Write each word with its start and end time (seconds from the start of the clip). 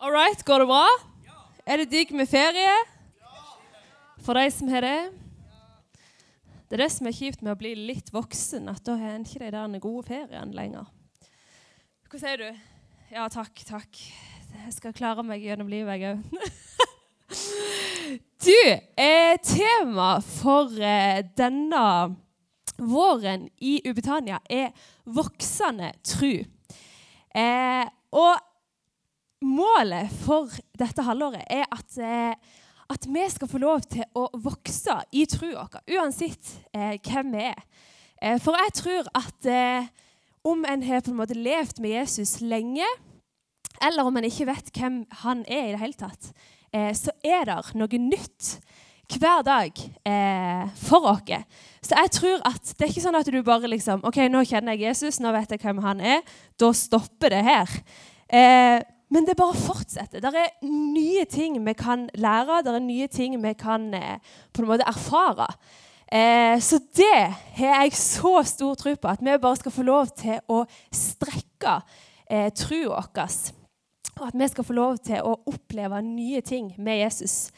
All 0.00 0.12
right, 0.12 0.42
går 0.46 0.58
det 0.62 0.66
bra? 0.70 0.84
Er 1.66 1.80
det 1.80 1.88
digg 1.90 2.12
med 2.14 2.28
ferie? 2.30 2.70
For 4.22 4.38
de 4.38 4.44
som 4.54 4.68
har 4.70 4.84
det? 4.86 5.10
Det 6.70 6.76
er 6.76 6.82
det 6.84 6.86
som 6.94 7.08
er 7.10 7.16
kjipt 7.16 7.40
med 7.42 7.56
å 7.56 7.58
bli 7.58 7.72
litt 7.74 8.12
voksen, 8.14 8.68
at 8.70 8.78
da 8.86 8.94
har 9.00 9.16
en 9.16 9.24
ikke 9.26 9.40
de 9.42 9.48
der 9.56 9.82
gode 9.82 10.04
feriene 10.06 10.54
lenger. 10.54 10.86
Hva 12.06 12.20
sier 12.22 12.38
du? 12.38 12.62
Ja, 13.10 13.26
takk, 13.26 13.58
takk. 13.66 13.98
Jeg 14.52 14.76
skal 14.76 14.94
klare 14.94 15.24
meg 15.26 15.42
gjennom 15.42 15.66
livet, 15.72 15.98
jeg 15.98 16.14
òg. 16.14 16.22
Du, 18.38 18.54
eh, 18.54 19.34
tema 19.42 20.20
for 20.22 20.78
eh, 20.78 21.24
denne 21.36 21.82
våren 22.78 23.50
i 23.58 23.80
Ubetania 23.82 24.38
er 24.46 24.70
voksende 25.10 25.90
tru. 26.06 26.46
Eh, 27.34 27.90
og 28.14 28.47
målet 29.44 30.10
for 30.24 30.50
dette 30.78 31.04
halvåret 31.06 31.44
er 31.50 31.66
at, 31.70 31.98
eh, 32.02 32.34
at 32.88 33.06
vi 33.06 33.24
skal 33.30 33.50
få 33.50 33.60
lov 33.62 33.84
til 33.90 34.06
å 34.18 34.28
vokse 34.34 34.96
i 35.12 35.26
trua 35.30 35.68
vår, 35.68 35.82
uansett 35.98 36.54
eh, 36.72 36.96
hvem 37.04 37.34
vi 37.36 37.44
er. 37.50 37.62
Eh, 38.22 38.38
for 38.42 38.58
jeg 38.58 38.74
tror 38.80 39.10
at 39.18 39.50
eh, 39.50 39.90
om 40.48 40.64
en 40.66 40.82
har 40.82 41.04
på 41.04 41.12
en 41.12 41.20
måte 41.20 41.36
levd 41.38 41.82
med 41.84 41.96
Jesus 41.98 42.38
lenge, 42.40 42.86
eller 43.84 44.06
om 44.06 44.16
en 44.18 44.26
ikke 44.26 44.48
vet 44.48 44.72
hvem 44.74 45.02
han 45.22 45.44
er 45.46 45.68
i 45.68 45.72
det 45.74 45.82
hele 45.82 45.98
tatt, 45.98 46.32
eh, 46.74 46.90
så 46.96 47.14
er 47.22 47.46
det 47.46 47.60
noe 47.78 48.02
nytt 48.02 48.58
hver 49.08 49.40
dag 49.46 49.78
eh, 50.04 50.68
for 50.84 51.06
oss. 51.14 51.30
Så 51.80 51.96
jeg 51.96 52.10
tror 52.18 52.42
at 52.44 52.74
det 52.74 52.84
er 52.84 52.90
ikke 52.92 53.04
sånn 53.06 53.16
at 53.16 53.30
du 53.30 53.38
bare 53.46 53.70
liksom 53.70 54.02
OK, 54.06 54.20
nå 54.28 54.42
kjenner 54.44 54.76
jeg 54.76 54.90
Jesus, 54.90 55.20
nå 55.22 55.32
vet 55.32 55.54
jeg 55.54 55.62
hvem 55.62 55.80
han 55.84 56.02
er. 56.04 56.20
Da 56.60 56.72
stopper 56.76 57.32
det 57.32 57.44
her. 57.46 57.78
Eh, 58.28 58.82
men 59.08 59.26
det 59.26 59.36
bare 59.38 59.56
fortsetter. 59.56 60.20
Det 60.20 60.32
er 60.36 60.54
nye 60.68 61.24
ting 61.30 61.58
vi 61.64 61.74
kan 61.78 62.08
lære, 62.14 62.62
det 62.64 62.74
er 62.74 62.84
nye 62.84 63.08
ting 63.08 63.38
vi 63.42 63.52
kan 63.58 63.88
eh, 63.96 64.18
på 64.52 64.62
en 64.62 64.68
måte 64.68 64.88
erfare. 64.88 65.48
Eh, 66.12 66.60
så 66.60 66.80
det 66.96 67.16
har 67.58 67.82
jeg 67.84 67.96
så 67.96 68.42
stor 68.44 68.74
tro 68.74 68.94
på, 68.94 69.08
at 69.08 69.24
vi 69.24 69.38
bare 69.40 69.56
skal 69.56 69.72
få 69.72 69.84
lov 69.84 70.12
til 70.16 70.40
å 70.48 70.62
strekke 70.92 71.80
eh, 72.30 72.50
trua 72.52 73.04
vår. 73.04 73.38
Og 74.18 74.26
at 74.26 74.38
vi 74.38 74.48
skal 74.50 74.66
få 74.66 74.74
lov 74.74 74.98
til 75.04 75.22
å 75.22 75.36
oppleve 75.46 76.00
nye 76.02 76.40
ting 76.42 76.72
med 76.76 77.04
Jesus. 77.04 77.52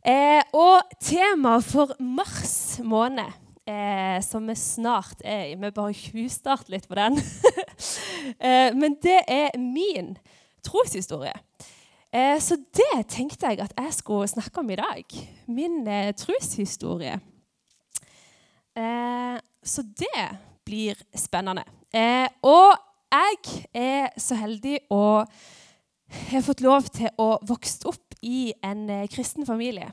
Eh, 0.00 0.40
og 0.56 0.94
temaet 1.02 1.66
for 1.68 1.92
mars 2.00 2.80
måned, 2.80 3.34
eh, 3.68 4.16
som 4.24 4.46
vi 4.48 4.56
snart 4.56 5.20
er 5.24 5.50
i 5.50 5.58
Vi 5.60 5.70
bare 5.70 5.92
tjuvstarter 5.92 6.72
litt 6.72 6.88
på 6.88 6.96
den. 6.96 7.20
eh, 8.48 8.72
men 8.74 8.96
det 9.02 9.20
er 9.28 9.58
min 9.58 10.16
troshistorie. 10.64 11.34
Eh, 12.12 12.40
så 12.42 12.56
det 12.74 13.06
tenkte 13.08 13.46
jeg 13.46 13.60
at 13.62 13.74
jeg 13.78 13.94
skulle 13.94 14.28
snakke 14.28 14.60
om 14.60 14.70
i 14.70 14.78
dag. 14.78 15.04
Min 15.46 15.86
eh, 15.86 16.14
troshistorie. 16.14 17.20
Eh, 18.76 19.36
så 19.62 19.82
det 19.82 20.28
blir 20.66 20.94
spennende. 21.14 21.64
og 22.42 22.76
jeg 23.10 23.66
er 23.74 24.20
så 24.20 24.34
heldig 24.38 24.78
å 24.90 25.24
ha 26.30 26.42
fått 26.46 26.60
lov 26.62 26.86
til 26.94 27.10
å 27.18 27.38
vokse 27.42 27.88
opp 27.90 28.14
i 28.22 28.52
en 28.62 28.86
kristen 29.10 29.46
familie. 29.46 29.90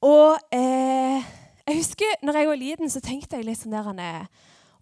Og 0.00 0.38
jeg 0.56 1.76
husker 1.76 2.16
når 2.22 2.38
jeg 2.38 2.48
var 2.48 2.56
liten, 2.56 2.90
så 2.90 3.04
tenkte 3.04 3.36
jeg 3.36 3.44
litt 3.44 3.60
sånn 3.60 3.76
der 3.76 4.24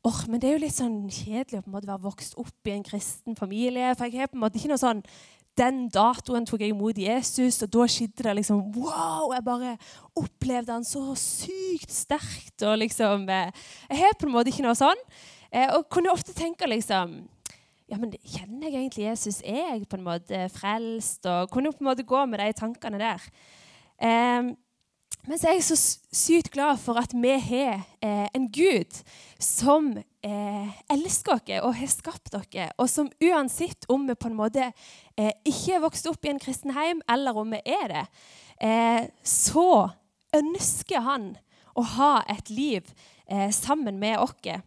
oh, 0.07 0.21
men 0.29 0.41
det 0.41 0.49
er 0.49 0.57
jo 0.57 0.63
litt 0.65 0.77
sånn 0.77 1.03
kjedelig 1.13 1.61
å 1.61 1.65
på 1.65 1.71
en 1.71 1.77
måte 1.77 1.91
være 1.91 2.05
vokst 2.07 2.39
opp 2.41 2.69
i 2.71 2.75
en 2.75 2.87
kristen 2.87 3.37
familie. 3.39 3.93
For 3.97 4.09
jeg 4.09 4.23
har 4.23 4.33
på 4.33 4.39
en 4.39 4.45
måte 4.45 4.61
ikke 4.61 4.73
noe 4.73 4.83
sånn 4.83 5.05
Den 5.59 5.89
datoen 5.93 6.47
tok 6.47 6.63
jeg 6.63 6.73
imot 6.73 6.97
Jesus, 6.97 7.59
og 7.67 7.73
da 7.75 7.85
skjedde 7.91 8.25
det 8.25 8.37
liksom 8.39 8.63
Wow! 8.77 9.35
Jeg 9.35 9.45
bare 9.45 9.75
opplevde 10.17 10.77
han 10.77 10.87
så 10.87 11.03
sykt 11.19 11.91
sterkt. 11.93 12.63
og 12.63 12.79
liksom, 12.79 13.29
eh, 13.29 13.51
Jeg 13.91 13.99
har 13.99 14.17
på 14.17 14.29
en 14.29 14.33
måte 14.33 14.53
ikke 14.53 14.65
noe 14.65 14.79
sånn. 14.79 15.03
Eh, 15.51 15.69
og 15.75 15.89
kunne 15.91 16.13
ofte 16.13 16.33
tenke 16.33 16.69
liksom 16.71 17.29
ja, 17.91 17.99
men 17.99 18.13
Kjenner 18.23 18.71
jeg 18.71 18.79
egentlig 18.79 19.05
Jesus? 19.09 19.41
Er 19.43 19.75
jeg 19.75 19.89
på 19.91 19.99
en 19.99 20.07
måte 20.07 20.45
frelst? 20.55 21.27
Og 21.27 21.51
kunne 21.51 21.73
på 21.75 21.83
en 21.83 21.91
måte 21.91 22.07
gå 22.07 22.23
med 22.31 22.39
de 22.39 22.53
tankene 22.55 23.01
der. 23.03 23.25
Eh, 23.99 24.55
men 25.27 25.39
så 25.39 25.51
er 25.51 25.59
jeg 25.59 25.67
så 25.69 25.77
sykt 26.17 26.51
glad 26.55 26.79
for 26.81 26.99
at 27.01 27.13
vi 27.13 27.35
har 27.45 27.83
eh, 28.03 28.27
en 28.35 28.47
Gud 28.53 29.01
som 29.41 29.93
eh, 29.99 30.81
elsker 30.91 31.37
oss 31.37 31.53
og 31.61 31.75
har 31.77 31.93
skapt 31.93 32.35
oss, 32.39 32.57
og 32.79 32.89
som 32.89 33.11
uansett 33.21 33.85
om 33.89 34.07
vi 34.09 34.17
på 34.17 34.31
en 34.31 34.39
måte 34.39 34.71
eh, 35.17 35.33
ikke 35.45 35.77
er 35.77 35.85
vokst 35.85 36.09
opp 36.11 36.25
i 36.25 36.33
en 36.33 36.41
kristen 36.41 36.73
heim, 36.77 37.03
eller 37.09 37.37
om 37.37 37.53
vi 37.53 37.61
er 37.69 37.87
det, 37.93 38.07
eh, 38.65 39.05
så 39.23 39.91
ønsker 40.37 41.05
han 41.05 41.35
å 41.77 41.85
ha 41.97 42.15
et 42.31 42.51
liv 42.51 42.89
eh, 43.29 43.51
sammen 43.55 44.01
med 44.01 44.19
oss. 44.19 44.61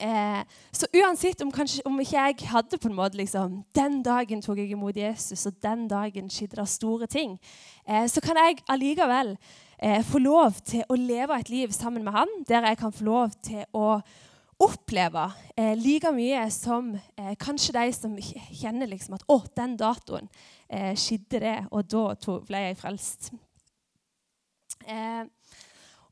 Eh, 0.00 0.40
så 0.72 0.86
uansett 0.92 1.40
om, 1.40 1.52
kanskje, 1.52 1.84
om, 1.88 2.00
ikke 2.00 2.16
jeg 2.16 2.48
hadde 2.50 2.78
på 2.78 2.90
en 2.90 2.96
måte 2.98 3.16
liksom, 3.16 3.62
Den 3.74 4.02
dagen 4.04 4.42
tok 4.44 4.58
jeg 4.60 4.74
imot 4.74 4.96
Jesus, 4.96 5.46
og 5.48 5.56
den 5.62 5.86
dagen 5.88 6.28
skjedde 6.32 6.58
det 6.58 6.68
store 6.68 7.06
ting, 7.08 7.38
eh, 7.88 8.04
så 8.10 8.20
kan 8.20 8.36
jeg 8.36 8.60
allikevel 8.68 9.36
eh, 9.78 10.02
få 10.04 10.20
lov 10.22 10.60
til 10.66 10.84
å 10.88 10.98
leve 10.98 11.38
et 11.40 11.50
liv 11.52 11.74
sammen 11.74 12.04
med 12.04 12.16
han, 12.16 12.32
der 12.48 12.68
jeg 12.70 12.80
kan 12.80 12.94
få 12.94 13.06
lov 13.06 13.34
til 13.42 13.64
å 13.76 14.00
oppleve 14.66 15.26
eh, 15.56 15.74
like 15.76 16.12
mye 16.16 16.46
som 16.50 16.94
eh, 16.94 17.34
kanskje 17.40 17.76
de 17.76 17.90
som 17.92 18.14
kjenner 18.16 18.88
liksom 18.88 19.18
at 19.18 19.26
'Å, 19.28 19.40
den 19.56 19.76
datoen 19.76 20.30
eh, 20.68 20.94
skjedde 20.96 21.40
det, 21.40 21.58
og 21.70 21.84
da 21.90 22.38
ble 22.46 22.62
jeg 22.68 22.78
frelst'. 22.80 23.32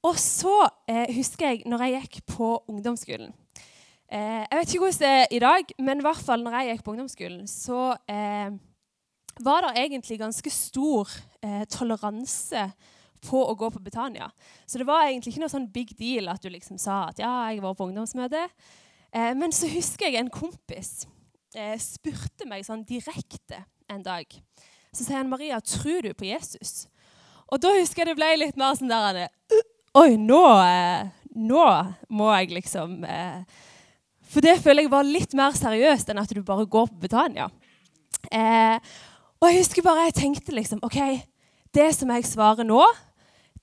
og 0.02 0.16
så 0.18 0.66
husker 1.14 1.46
jeg 1.46 1.62
når 1.66 1.82
jeg 1.84 2.00
gikk 2.02 2.16
på 2.26 2.48
ungdomsskolen 2.68 3.30
Eh, 4.14 4.44
jeg 4.46 4.58
vet 4.58 4.68
ikke 4.70 4.84
hvordan 4.84 5.00
det 5.00 5.10
er 5.10 5.32
i 5.32 5.42
dag, 5.42 5.70
men 5.82 5.98
i 6.00 6.04
hvert 6.04 6.22
fall 6.22 6.44
når 6.44 6.54
jeg 6.58 6.68
gikk 6.68 6.82
på 6.84 6.92
ungdomsskolen, 6.92 7.46
så 7.50 7.80
eh, 8.06 8.52
var 9.42 9.64
det 9.64 9.72
egentlig 9.80 10.18
ganske 10.20 10.50
stor 10.54 11.10
eh, 11.42 11.64
toleranse 11.72 12.68
på 13.24 13.40
å 13.42 13.56
gå 13.58 13.70
på 13.72 13.82
Betania. 13.82 14.28
Så 14.66 14.80
det 14.80 14.86
var 14.88 15.06
egentlig 15.06 15.34
ikke 15.34 15.44
noe 15.44 15.52
sånn 15.52 15.70
big 15.72 15.94
deal 15.98 16.30
at 16.32 16.44
du 16.44 16.50
liksom 16.52 16.78
sa 16.80 17.06
at 17.10 17.20
ja, 17.22 17.32
jeg 17.50 17.62
var 17.64 17.76
på 17.78 17.88
ungdomsmøte. 17.88 18.46
Eh, 19.14 19.32
men 19.38 19.54
så 19.54 19.70
husker 19.72 20.08
jeg 20.08 20.20
en 20.20 20.32
kompis 20.32 21.06
eh, 21.56 21.76
spurte 21.82 22.48
meg 22.50 22.66
sånn 22.66 22.84
direkte 22.88 23.64
en 23.90 24.04
dag. 24.04 24.28
Så 24.94 25.02
sier 25.02 25.18
han, 25.18 25.30
'Maria, 25.30 25.60
tror 25.60 26.06
du 26.06 26.12
på 26.14 26.28
Jesus?' 26.30 26.86
Og 27.52 27.60
da 27.60 27.74
husker 27.76 28.02
jeg 28.02 28.14
det 28.14 28.18
ble 28.18 28.30
litt 28.40 28.56
mer 28.56 28.74
sånn 28.78 28.90
der 28.90 29.28
Oi, 29.94 30.16
nå, 30.18 30.42
eh, 30.64 31.10
nå 31.38 31.66
må 32.10 32.30
jeg 32.34 32.54
liksom 32.56 33.04
eh, 33.06 33.44
for 34.34 34.42
det 34.42 34.56
føler 34.64 34.82
jeg 34.82 34.90
var 34.90 35.06
litt 35.06 35.34
mer 35.38 35.54
seriøst 35.54 36.10
enn 36.10 36.18
at 36.18 36.32
du 36.34 36.40
bare 36.42 36.66
går 36.66 36.88
på 36.90 37.04
Betania. 37.04 37.46
Eh, 38.34 38.78
og 39.38 39.46
jeg 39.46 39.60
husker 39.60 39.84
bare 39.86 40.08
jeg 40.08 40.16
tenkte 40.18 40.56
liksom 40.56 40.80
OK, 40.82 40.98
det 41.74 41.90
som 41.94 42.10
jeg 42.10 42.26
svarer 42.26 42.66
nå, 42.66 42.80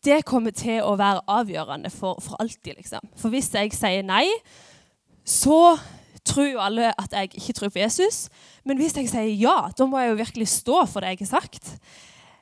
det 0.05 0.23
kommer 0.25 0.53
til 0.55 0.81
å 0.83 0.95
være 0.99 1.23
avgjørende 1.29 1.91
for, 1.93 2.21
for 2.23 2.39
alltid. 2.41 2.75
liksom. 2.77 3.05
For 3.17 3.33
hvis 3.33 3.51
jeg 3.53 3.73
sier 3.75 4.05
nei, 4.05 4.25
så 5.25 5.77
tror 6.25 6.47
jo 6.49 6.61
alle 6.61 6.93
at 7.01 7.13
jeg 7.15 7.31
ikke 7.37 7.53
tror 7.57 7.73
på 7.73 7.81
Jesus. 7.81 8.23
Men 8.65 8.79
hvis 8.81 8.95
jeg 8.97 9.09
sier 9.09 9.29
ja, 9.41 9.57
da 9.77 9.87
må 9.89 10.01
jeg 10.01 10.11
jo 10.11 10.21
virkelig 10.21 10.49
stå 10.53 10.85
for 10.89 11.03
det 11.03 11.13
jeg 11.13 11.25
har 11.25 11.31
sagt. 11.41 11.75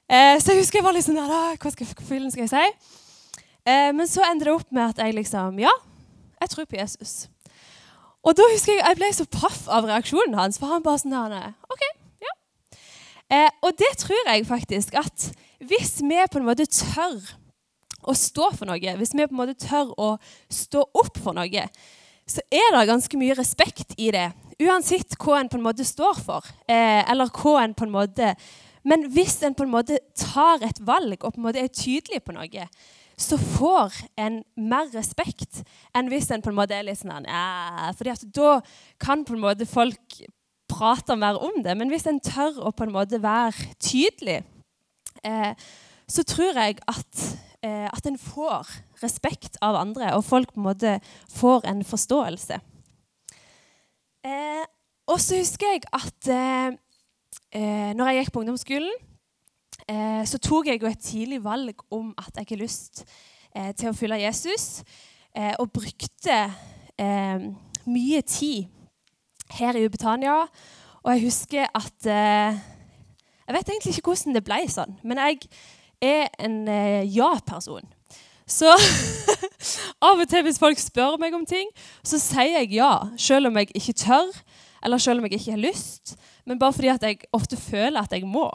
Eh, 0.09 0.35
så 0.41 0.53
jeg 0.53 0.63
husker 0.63 0.79
jeg 0.79 0.87
var 0.87 0.95
litt 0.95 1.05
sånn 1.05 1.19
Hva 1.19 1.71
skal, 1.71 1.85
hva 1.85 2.31
skal 2.33 2.45
jeg 2.45 2.51
si? 2.51 2.63
Eh, 3.69 3.91
men 3.93 4.07
så 4.09 4.23
endte 4.25 4.47
det 4.47 4.55
opp 4.55 4.71
med 4.73 4.95
at 4.95 5.03
jeg 5.03 5.13
liksom 5.19 5.59
Ja, 5.61 5.73
jeg 6.41 6.53
tror 6.53 6.65
på 6.65 6.79
Jesus. 6.79 7.27
Og 8.25 8.35
da 8.35 8.47
husker 8.51 8.73
jeg 8.75 8.83
jeg 8.83 8.99
ble 8.99 9.11
så 9.15 9.27
paff 9.31 9.67
av 9.71 9.87
reaksjonen 9.87 10.35
hans. 10.39 10.59
For 10.59 10.71
han 10.71 10.83
bare 10.83 11.01
sånn 11.01 11.15
der 11.15 11.53
OK, 11.71 11.85
ja. 12.25 12.33
Eh, 13.29 13.51
og 13.63 13.77
det 13.79 13.93
tror 14.01 14.31
jeg 14.31 14.47
faktisk 14.49 14.97
at 14.99 15.29
hvis 15.59 15.99
vi 16.01 16.17
på 16.31 16.39
en 16.39 16.47
måte 16.47 16.65
tør 16.71 17.19
å 18.09 18.15
stå 18.17 18.49
for 18.57 18.69
noe, 18.69 18.95
hvis 18.99 19.13
vi 19.13 19.25
på 19.25 19.35
en 19.35 19.41
måte 19.41 19.57
tør 19.59 19.93
å 19.99 20.09
stå 20.51 20.83
opp 20.97 21.19
for 21.21 21.37
noe, 21.37 21.65
så 22.29 22.43
er 22.53 22.73
det 22.75 22.87
ganske 22.89 23.17
mye 23.17 23.37
respekt 23.37 23.95
i 23.97 24.11
det. 24.13 24.27
Uansett 24.61 25.17
hva 25.21 25.39
en 25.39 25.49
på 25.49 25.57
en 25.57 25.65
måte 25.65 25.85
står 25.87 26.19
for, 26.21 26.45
eh, 26.67 27.01
eller 27.09 27.31
hva 27.33 27.63
en 27.63 27.73
på 27.73 27.87
en 27.87 27.95
måte 27.95 28.35
Men 28.81 29.09
hvis 29.11 29.43
en 29.43 29.53
på 29.53 29.65
en 29.65 29.73
måte 29.73 29.97
tar 30.15 30.63
et 30.63 30.77
valg 30.79 31.19
og 31.19 31.33
på 31.33 31.37
en 31.37 31.43
måte 31.43 31.59
er 31.59 31.67
tydelig 31.67 32.23
på 32.23 32.31
noe, 32.31 32.67
så 33.19 33.35
får 33.37 33.91
en 34.17 34.39
mer 34.55 34.87
respekt 34.95 35.59
enn 35.93 36.07
hvis 36.07 36.29
en 36.31 36.41
på 36.41 36.49
en 36.53 36.55
måte 36.55 36.77
er 36.77 36.85
litt 36.87 37.01
sånn 37.01 37.27
ja, 37.27 37.91
fordi 37.97 38.13
at 38.13 38.23
Da 38.33 38.61
kan 39.03 39.25
på 39.27 39.35
en 39.35 39.43
måte 39.43 39.67
folk 39.67 40.21
prate 40.69 41.17
mer 41.19 41.39
om 41.43 41.59
det. 41.63 41.75
Men 41.77 41.91
hvis 41.91 42.07
en 42.07 42.21
tør 42.23 42.61
å 42.63 42.71
på 42.71 42.87
en 42.87 42.95
måte 42.95 43.19
være 43.21 43.73
tydelig, 43.83 44.43
eh, 45.23 45.53
så 46.09 46.23
tror 46.23 46.57
jeg 46.57 46.79
at, 46.87 47.23
eh, 47.63 47.87
at 47.91 48.07
en 48.07 48.17
får 48.19 48.69
respekt 49.03 49.57
av 49.65 49.77
andre, 49.79 50.13
og 50.15 50.25
folk 50.27 50.53
på 50.53 50.61
en 50.61 50.67
måte 50.69 50.97
får 51.33 51.67
en 51.69 51.83
forståelse. 51.85 52.59
Eh, 54.25 54.65
og 55.09 55.19
så 55.23 55.39
husker 55.39 55.73
jeg 55.73 55.85
at 55.95 56.31
eh, 56.33 56.73
eh, 57.55 57.91
når 57.97 58.11
jeg 58.11 58.23
gikk 58.23 58.33
på 58.33 58.43
ungdomsskolen, 58.43 58.97
eh, 59.89 60.23
så 60.27 60.41
tok 60.43 60.69
jeg 60.69 60.81
jo 60.81 60.89
et 60.89 61.03
tidlig 61.03 61.43
valg 61.43 61.85
om 61.91 62.11
at 62.19 62.35
jeg 62.37 62.51
har 62.51 62.61
lyst 62.63 63.05
eh, 63.55 63.71
til 63.73 63.89
å 63.89 63.95
følge 63.97 64.21
Jesus, 64.25 64.83
eh, 65.35 65.55
og 65.59 65.71
brukte 65.73 66.41
eh, 66.99 67.47
mye 67.89 68.21
tid 68.27 68.67
her 69.57 69.79
i 69.79 69.85
Ubetania. 69.87 70.43
Og 70.99 71.13
jeg 71.15 71.25
husker 71.29 71.69
at 71.73 72.05
Jeg 73.49 73.55
vet 73.55 73.69
egentlig 73.71 73.95
ikke 73.97 74.11
hvordan 74.11 74.35
det 74.35 74.43
ble 74.45 74.57
sånn, 74.69 74.91
men 75.01 75.17
jeg 75.17 75.47
er 76.01 76.29
en 76.39 76.61
ja-person. 77.05 77.85
Så 78.49 78.71
av 80.07 80.17
og 80.17 80.25
til 80.29 80.45
hvis 80.45 80.59
folk 80.61 80.79
spør 80.81 81.19
meg 81.21 81.35
om 81.37 81.45
ting, 81.45 81.69
så 82.03 82.19
sier 82.21 82.61
jeg 82.61 82.73
ja, 82.79 82.93
selv 83.19 83.51
om 83.51 83.59
jeg 83.61 83.69
ikke 83.77 83.97
tør, 84.05 84.31
eller 84.83 85.01
selv 85.01 85.19
om 85.19 85.27
jeg 85.27 85.37
ikke 85.37 85.53
har 85.53 85.61
lyst, 85.61 86.15
men 86.49 86.59
bare 86.59 86.73
fordi 86.73 86.89
at 86.89 87.03
jeg 87.05 87.19
ofte 87.35 87.57
føler 87.59 88.01
at 88.01 88.13
jeg 88.15 88.25
må. 88.25 88.47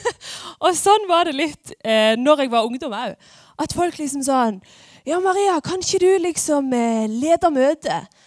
og 0.64 0.74
sånn 0.76 1.06
var 1.08 1.30
det 1.30 1.38
litt 1.38 1.72
eh, 1.80 2.16
når 2.20 2.44
jeg 2.44 2.52
var 2.52 2.66
ungdom 2.68 2.96
òg. 2.96 3.14
At 3.60 3.76
folk 3.76 3.98
liksom 4.00 4.24
sånn 4.24 4.60
Ja, 5.08 5.16
Maria, 5.24 5.56
kan 5.64 5.80
ikke 5.80 6.02
du 6.02 6.10
liksom 6.26 6.72
eh, 6.76 7.06
lede 7.08 7.48
møtet? 7.52 8.20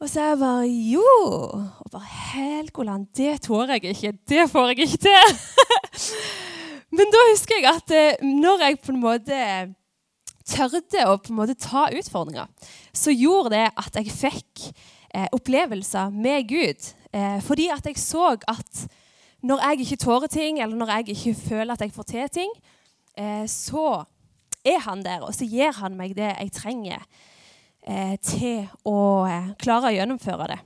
Og 0.00 0.08
så 0.08 0.30
jeg 0.30 0.38
bare 0.40 0.68
Jo. 0.68 1.02
Og 1.82 1.90
bare 1.92 2.06
Helgoland, 2.30 3.08
det 3.16 3.40
tåler 3.44 3.80
jeg 3.80 3.96
ikke. 3.96 4.14
Det 4.30 4.46
får 4.52 4.70
jeg 4.70 4.86
ikke 4.86 5.02
til. 5.08 5.34
Men 6.90 7.10
da 7.12 7.20
husker 7.30 7.60
jeg 7.60 7.68
at 7.70 7.92
eh, 7.94 8.22
når 8.26 8.64
jeg 8.66 8.80
på 8.82 8.94
en 8.94 9.02
måte 9.02 9.40
tørde 10.50 11.04
å 11.06 11.18
på 11.22 11.30
en 11.30 11.38
måte 11.38 11.58
ta 11.58 11.86
utfordringer, 11.94 12.48
så 12.92 13.14
gjorde 13.14 13.54
det 13.54 13.66
at 13.78 13.98
jeg 14.00 14.14
fikk 14.14 14.64
eh, 15.14 15.28
opplevelser 15.36 16.10
med 16.14 16.48
Gud. 16.50 16.90
Eh, 17.14 17.38
fordi 17.46 17.68
at 17.70 17.86
jeg 17.86 18.00
så 18.02 18.32
at 18.34 18.84
når 19.46 19.62
jeg 19.64 19.84
ikke 19.84 20.00
tårer 20.02 20.32
ting, 20.32 20.58
eller 20.60 20.76
når 20.76 20.94
jeg 20.96 21.14
ikke 21.14 21.36
føler 21.38 21.74
at 21.74 21.84
jeg 21.84 21.94
får 21.94 22.08
til 22.10 22.32
ting, 22.42 22.50
så 23.48 24.04
er 24.64 24.78
han 24.84 25.00
der, 25.04 25.24
og 25.26 25.32
så 25.34 25.48
gir 25.48 25.72
han 25.76 25.96
meg 25.96 26.12
det 26.16 26.28
jeg 26.28 26.52
trenger 26.54 27.02
til 28.24 28.68
å 28.86 29.00
klare 29.60 29.90
å 29.90 29.94
gjennomføre 29.96 30.46
det. 30.52 30.58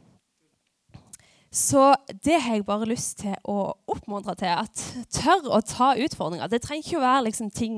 Så 1.54 1.94
det 2.26 2.40
har 2.42 2.56
jeg 2.56 2.66
bare 2.66 2.88
lyst 2.90 3.20
til 3.22 3.34
å 3.46 3.76
oppmuntre 3.86 4.34
til. 4.40 4.50
At 4.50 4.80
tør 5.14 5.46
å 5.54 5.60
ta 5.62 5.92
utfordringer. 5.94 6.50
Det 6.50 6.64
trenger 6.64 6.82
ikke 6.82 6.98
å 6.98 7.04
være 7.04 7.26
liksom, 7.28 7.50
ting 7.54 7.76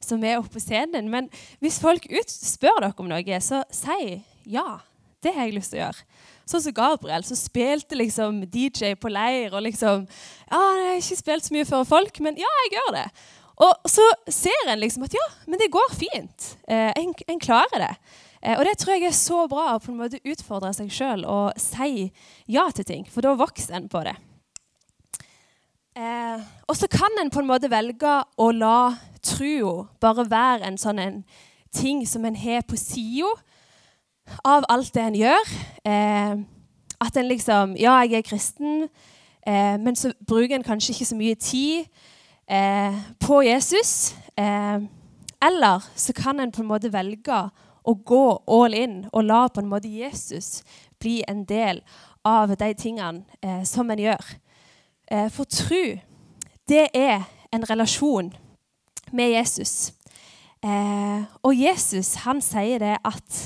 som 0.00 0.24
er 0.24 0.38
oppe 0.38 0.54
på 0.56 0.62
scenen. 0.64 1.10
Men 1.12 1.28
hvis 1.60 1.76
folk 1.82 2.08
ut, 2.08 2.32
spør 2.32 2.80
dere 2.80 2.96
om 2.96 3.10
noe, 3.12 3.40
så 3.44 3.62
si 3.74 4.22
ja. 4.48 4.80
Det 5.18 5.32
har 5.34 5.48
jeg 5.48 5.56
lyst 5.56 5.72
til 5.74 5.80
å 5.80 5.82
gjøre. 5.82 6.04
Sånn 6.48 6.62
som 6.62 6.74
Gabriel, 6.76 7.24
som 7.26 7.36
spilte 7.36 7.96
liksom 7.98 8.44
DJ 8.46 8.92
på 8.96 9.10
leir. 9.10 9.50
og 9.52 9.64
liksom, 9.66 10.06
ja, 10.46 10.60
Jeg 10.78 10.86
har 10.86 11.00
ikke 11.02 11.18
spilt 11.18 11.48
så 11.48 11.56
mye 11.56 11.66
for 11.68 11.88
folk, 11.88 12.20
men 12.24 12.38
ja, 12.38 12.52
jeg 12.62 12.76
gjør 12.78 12.92
det. 12.94 13.04
Og 13.66 13.90
så 13.90 14.04
ser 14.30 14.70
en 14.70 14.78
liksom 14.78 15.04
at 15.08 15.16
ja, 15.18 15.26
men 15.50 15.58
det 15.58 15.72
går 15.74 15.90
fint. 15.98 16.52
Eh, 16.70 16.92
en, 16.94 17.12
en 17.34 17.42
klarer 17.42 17.82
det. 17.82 17.92
Eh, 18.48 18.56
og 18.56 18.64
det 18.64 18.78
tror 18.80 18.96
jeg 18.96 19.10
er 19.10 19.16
så 19.16 19.42
bra 19.50 19.74
å 19.74 19.82
på 19.82 19.92
en 19.92 20.00
måte 20.00 20.22
utfordre 20.24 20.72
seg 20.76 20.88
sjøl 20.92 21.26
og 21.28 21.58
si 21.60 22.08
ja 22.48 22.64
til 22.72 22.86
ting, 22.88 23.04
for 23.12 23.24
da 23.24 23.36
vokser 23.36 23.76
en 23.76 23.90
på 23.92 24.00
det. 24.06 24.16
Eh, 25.98 26.40
og 26.68 26.76
så 26.78 26.88
kan 26.88 27.20
en 27.20 27.30
på 27.30 27.42
en 27.42 27.50
måte 27.50 27.70
velge 27.70 28.14
å 28.38 28.50
la 28.54 28.94
trua 29.24 29.88
bare 30.00 30.24
være 30.30 30.68
en 30.68 30.78
sånn 30.80 31.00
en 31.02 31.18
ting 31.74 32.04
som 32.06 32.24
en 32.24 32.38
har 32.38 32.62
på 32.64 32.78
sida 32.80 33.28
av 34.46 34.64
alt 34.70 34.94
det 34.94 35.04
en 35.04 35.18
gjør. 35.18 35.52
Eh, 35.84 36.38
at 36.98 37.16
en 37.16 37.28
liksom 37.28 37.76
Ja, 37.76 38.00
jeg 38.02 38.18
er 38.18 38.26
kristen, 38.26 38.88
eh, 39.46 39.76
men 39.76 39.96
så 39.96 40.12
bruker 40.26 40.56
en 40.56 40.66
kanskje 40.66 40.94
ikke 40.94 41.10
så 41.12 41.18
mye 41.18 41.34
tid 41.34 41.84
på 43.20 43.42
Jesus. 43.44 44.14
Eller 44.38 45.84
så 45.94 46.12
kan 46.16 46.40
en 46.40 46.52
på 46.52 46.62
en 46.62 46.70
måte 46.70 46.88
velge 46.88 47.50
å 47.88 47.94
gå 47.96 48.24
all 48.46 48.76
in 48.76 49.00
og 49.12 49.24
la 49.24 49.46
på 49.48 49.62
en 49.62 49.70
måte 49.70 49.88
Jesus 49.88 50.62
bli 51.00 51.22
en 51.28 51.44
del 51.48 51.80
av 52.26 52.52
de 52.60 52.72
tingene 52.76 53.24
eh, 53.42 53.62
som 53.64 53.90
en 53.90 54.02
gjør. 54.02 54.34
Eh, 55.10 55.28
for 55.32 55.48
tro, 55.48 55.84
det 56.68 56.88
er 56.92 57.24
en 57.54 57.64
relasjon 57.70 58.32
med 59.12 59.32
Jesus. 59.32 59.94
Eh, 60.60 61.22
og 61.42 61.54
Jesus 61.54 62.16
han 62.26 62.42
sier 62.44 62.82
det 62.82 62.96
at 63.06 63.38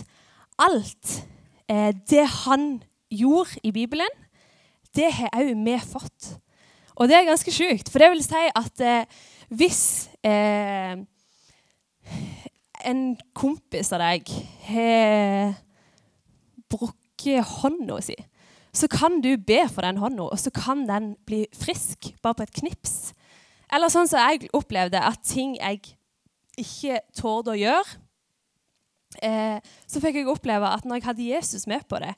alt 0.59 1.19
eh, 1.69 1.93
det 2.11 2.27
han 2.45 2.83
gjorde 3.13 3.61
i 3.63 3.73
Bibelen, 3.75 4.11
det 4.97 5.13
har 5.17 5.33
òg 5.37 5.55
vi 5.65 5.77
fått. 5.85 6.33
Og 6.97 7.09
det 7.09 7.17
er 7.17 7.29
ganske 7.29 7.53
sjukt, 7.53 7.89
for 7.89 8.03
det 8.03 8.11
vil 8.13 8.25
si 8.25 8.43
at 8.57 8.83
eh, 8.85 9.23
hvis 9.53 10.11
eh, 10.25 10.99
en 12.89 13.17
kompis 13.37 13.93
av 13.95 14.03
deg 14.03 14.29
har 14.69 15.55
brukket 16.73 17.49
hånda 17.61 17.99
si, 18.05 18.17
så 18.73 18.89
kan 18.89 19.21
du 19.21 19.35
be 19.37 19.61
for 19.69 19.85
den 19.85 20.01
hånda, 20.01 20.31
og 20.33 20.39
så 20.41 20.53
kan 20.55 20.87
den 20.89 21.13
bli 21.29 21.45
frisk 21.57 22.15
bare 22.25 22.39
på 22.39 22.47
et 22.47 22.55
knips. 22.63 22.95
Eller 23.73 23.93
sånn 23.93 24.09
som 24.09 24.21
jeg 24.21 24.49
opplevde 24.57 25.01
at 25.01 25.21
ting 25.29 25.57
jeg 25.59 25.95
ikke 26.61 27.01
torde 27.17 27.53
å 27.55 27.59
gjøre, 27.59 27.99
eh, 29.25 29.59
så 29.89 30.01
fikk 30.01 30.21
jeg 30.21 30.31
oppleve 30.33 30.69
at 30.69 30.85
når 30.89 31.01
jeg 31.01 31.09
hadde 31.09 31.29
Jesus 31.35 31.67
med 31.69 31.85
på 31.89 32.01
det, 32.01 32.15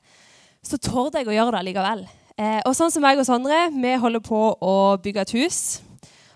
så 0.65 0.79
torde 0.81 1.21
jeg 1.21 1.29
å 1.29 1.35
gjøre 1.35 1.57
det 1.57 1.65
likevel. 1.69 2.05
Eh, 2.35 2.61
og 2.65 2.73
sånn 2.75 2.91
som 2.91 3.03
meg 3.05 3.19
og 3.21 3.27
Sondre, 3.27 3.67
vi 3.71 3.95
holder 3.99 4.23
på 4.23 4.39
å 4.59 4.75
bygge 5.03 5.23
et 5.23 5.35
hus. 5.37 5.59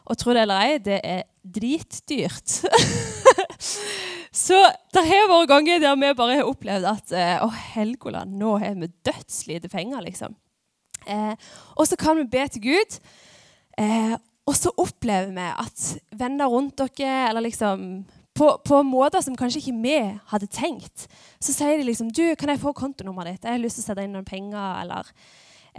Og 0.09 0.17
tro 0.17 0.33
det 0.33 0.45
eller 0.45 0.63
ei, 0.63 0.77
det 0.83 0.99
er 1.03 1.25
dritdyrt. 1.43 2.59
Så 4.39 4.57
det 4.95 5.03
har 5.03 5.27
vært 5.27 5.49
ganger 5.51 5.81
der 5.83 5.97
vi 5.99 6.11
bare 6.15 6.37
har 6.39 6.47
opplevd 6.47 6.87
at 6.87 7.11
eh, 7.15 7.35
å, 7.43 7.49
Helgoland, 7.73 8.37
nå 8.39 8.55
har 8.61 8.77
vi 8.79 8.87
dødslite 9.05 9.71
penger, 9.71 10.03
liksom. 10.05 10.37
Eh, 11.09 11.33
og 11.75 11.87
så 11.89 11.97
kan 11.99 12.19
vi 12.19 12.27
be 12.29 12.45
til 12.53 12.63
Gud, 12.69 12.99
eh, 13.81 14.15
og 14.47 14.55
så 14.57 14.71
opplever 14.79 15.33
vi 15.35 15.49
at 15.49 15.89
venner 16.21 16.51
rundt 16.51 16.79
dere, 16.79 17.27
eller 17.29 17.45
liksom 17.45 17.83
på, 18.39 18.47
på, 18.63 18.79
måter 18.87 19.23
som 19.25 19.35
kanskje 19.37 19.59
ikke 19.59 19.81
vi 19.83 19.97
hadde 20.31 20.47
tenkt, 20.53 21.09
så 21.43 21.53
sier 21.53 21.77
de 21.77 21.89
liksom 21.89 22.09
du, 22.15 22.35
'Kan 22.35 22.49
jeg 22.49 22.63
få 22.63 22.73
kontonummeret 22.73 23.37
ditt? 23.37 23.43
Jeg 23.43 23.57
har 23.57 23.63
lyst 23.63 23.79
til 23.79 23.83
å 23.83 23.87
sette 23.91 24.07
inn 24.07 24.15
noen 24.15 24.27
penger.' 24.27 24.81
eller... 24.81 25.13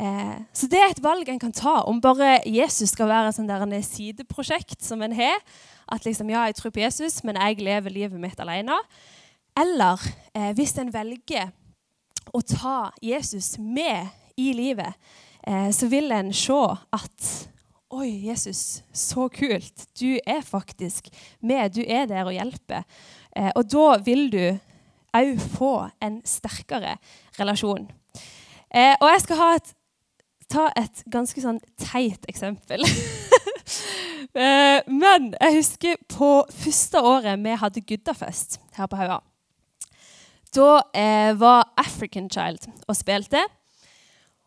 Eh, 0.01 0.37
så 0.55 0.69
det 0.71 0.79
er 0.79 0.93
et 0.93 1.03
valg 1.03 1.29
en 1.29 1.41
kan 1.41 1.53
ta 1.53 1.81
om 1.91 1.99
bare 2.01 2.39
Jesus 2.47 2.95
skal 2.95 3.09
være 3.11 3.29
et 3.29 3.37
sånn 3.37 3.83
sideprosjekt 3.83 4.85
som 4.87 5.03
en 5.03 5.13
har. 5.13 5.41
At 5.91 6.07
liksom, 6.07 6.31
ja, 6.31 6.47
jeg 6.47 6.57
tror 6.57 6.71
på 6.71 6.81
Jesus, 6.81 7.25
men 7.25 7.37
jeg 7.37 7.61
lever 7.61 7.91
livet 7.91 8.21
mitt 8.21 8.41
alene. 8.41 8.77
Eller 9.59 9.99
eh, 10.33 10.53
hvis 10.55 10.77
en 10.79 10.93
velger 10.93 11.51
å 12.33 12.41
ta 12.41 12.93
Jesus 13.03 13.59
med 13.59 14.07
i 14.39 14.53
livet, 14.55 14.95
eh, 15.43 15.71
så 15.75 15.89
vil 15.91 16.13
en 16.13 16.33
se 16.33 16.61
at 16.95 17.31
Oi, 17.91 18.27
Jesus, 18.29 18.85
så 18.95 19.25
kult. 19.35 19.89
Du 19.99 20.15
er 20.23 20.45
faktisk 20.47 21.09
med. 21.43 21.73
Du 21.75 21.81
er 21.83 22.05
der 22.07 22.23
og 22.23 22.37
hjelper. 22.37 22.85
Eh, 23.35 23.51
og 23.59 23.67
da 23.67 23.97
vil 24.07 24.29
du 24.31 24.45
òg 25.19 25.41
få 25.57 25.73
en 25.99 26.21
sterkere 26.23 26.93
relasjon. 27.35 27.89
Eh, 28.71 28.95
og 28.95 29.09
jeg 29.11 29.25
skal 29.25 29.57
et, 29.57 29.73
ta 30.55 30.69
et 30.79 31.03
ganske 31.11 31.43
sånn 31.43 31.59
teit 31.83 32.31
eksempel. 32.31 32.87
Eh, 34.31 34.81
men 34.87 35.33
jeg 35.33 35.57
husker 35.57 35.97
på 36.11 36.27
første 36.55 37.01
året 37.03 37.41
vi 37.43 37.55
hadde 37.59 37.83
Guddafest 37.83 38.61
her 38.77 38.87
på 38.87 38.99
Hauga. 38.99 39.17
Da 40.55 40.69
eh, 40.95 41.33
var 41.39 41.73
African 41.79 42.29
Child 42.31 42.69
og 42.87 42.99
spilte. 42.99 43.43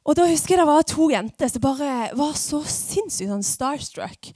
Og 0.03 0.17
da 0.19 0.25
husker 0.27 0.55
jeg 0.55 0.59
det 0.59 0.67
var 0.67 0.83
to 0.87 1.07
jenter 1.13 1.51
som 1.51 1.63
bare 1.63 1.93
var 2.19 2.33
så 2.35 2.59
sinnssykt 2.67 3.31
sånn 3.31 3.45
starstruck. 3.47 4.33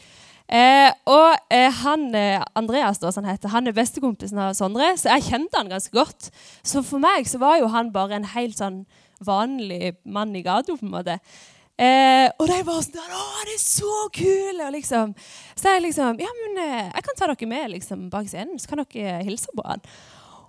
Eh, 0.48 0.94
og 1.12 1.34
eh, 1.52 1.68
han, 1.82 2.06
eh, 2.16 2.40
Andreas, 2.56 3.02
da, 3.02 3.12
han, 3.12 3.28
heter, 3.28 3.52
han 3.52 3.68
er 3.68 3.76
bestekompisen 3.76 4.40
av 4.40 4.56
Sondre, 4.56 4.94
så 4.96 5.12
jeg 5.18 5.28
kjente 5.28 5.60
han 5.60 5.74
ganske 5.74 5.92
godt. 5.92 6.30
Så 6.64 6.86
for 6.88 7.04
meg 7.04 7.28
så 7.28 7.42
var 7.44 7.60
jo 7.60 7.68
han 7.74 7.92
bare 7.92 8.16
en 8.16 8.30
helt 8.32 8.56
sånn 8.60 8.86
vanlig 9.28 9.98
mann 10.08 10.32
i 10.38 10.46
gata. 10.46 10.78
på 10.78 10.88
en 10.88 10.94
måte. 10.94 11.20
Eh, 11.78 12.26
og 12.40 12.48
de 12.50 12.62
var 12.66 12.80
sånn 12.82 12.98
'Å, 12.98 13.24
han 13.38 13.50
er 13.54 13.60
så 13.62 14.10
kul!' 14.10 14.62
Og 14.66 14.72
liksom, 14.74 15.14
så 15.54 15.76
jeg 15.76 15.84
liksom 15.84 16.18
'Ja, 16.18 16.32
men 16.42 16.58
eh, 16.64 16.92
jeg 16.96 17.04
kan 17.04 17.16
ta 17.18 17.28
dere 17.28 17.48
med 17.48 17.70
liksom, 17.70 18.10
bak 18.10 18.26
scenen, 18.26 18.58
så 18.58 18.68
kan 18.68 18.82
dere 18.82 19.24
hilse 19.24 19.52
på 19.54 19.62
han.' 19.68 19.84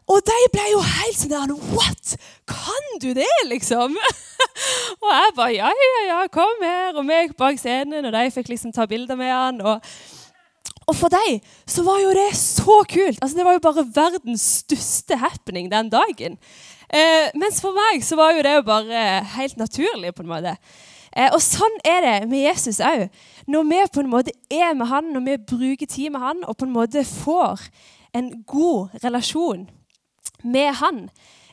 Og 0.08 0.22
de 0.24 0.38
ble 0.52 0.70
jo 0.72 0.80
helt 0.80 1.18
sånn 1.18 1.52
'What? 1.74 2.16
Kan 2.46 2.98
du 3.00 3.12
det?' 3.12 3.44
liksom. 3.44 3.92
og 5.02 5.10
jeg 5.12 5.34
bare 5.36 5.52
'Ja, 5.54 5.70
ja, 5.70 6.04
ja, 6.08 6.20
kom 6.32 6.62
her.' 6.62 6.96
Og 6.96 7.04
vi 7.08 7.12
gikk 7.22 7.36
bak 7.36 7.58
scenen, 7.58 8.04
og 8.04 8.12
de 8.12 8.30
fikk 8.30 8.48
liksom 8.48 8.72
ta 8.72 8.86
bilder 8.86 9.16
med 9.16 9.32
han. 9.32 9.60
og 9.60 9.80
og 10.88 10.96
for 10.96 11.12
deg 11.12 11.42
så 11.68 11.82
var 11.84 12.00
jo 12.00 12.14
det 12.16 12.30
så 12.32 12.82
kult. 12.88 13.18
Altså, 13.20 13.36
det 13.36 13.44
var 13.44 13.52
jo 13.52 13.60
bare 13.60 13.84
verdens 13.94 14.44
største 14.64 15.18
happening 15.20 15.68
den 15.68 15.90
dagen. 15.92 16.38
Eh, 16.88 17.28
mens 17.36 17.60
for 17.60 17.76
meg 17.76 18.00
så 18.04 18.16
var 18.16 18.32
jo 18.32 18.42
det 18.42 18.54
jo 18.54 18.62
bare 18.64 19.24
helt 19.36 19.56
naturlig. 19.56 20.14
på 20.14 20.22
en 20.22 20.32
måte. 20.32 20.56
Eh, 21.12 21.28
og 21.32 21.40
sånn 21.44 21.76
er 21.84 22.00
det 22.04 22.28
med 22.30 22.40
Jesus 22.46 22.80
òg. 22.80 23.08
Når 23.46 23.68
vi 23.68 23.82
på 23.92 24.00
en 24.00 24.12
måte 24.12 24.32
er 24.50 24.74
med 24.74 24.88
han, 24.88 25.12
når 25.12 25.24
vi 25.26 25.36
bruker 25.56 25.86
tid 25.86 26.10
med 26.10 26.20
han 26.20 26.44
og 26.44 26.56
på 26.56 26.64
en 26.64 26.72
måte 26.72 27.04
får 27.04 27.68
en 28.14 28.30
god 28.46 29.02
relasjon 29.04 29.68
med 30.44 30.74
han, 30.80 31.08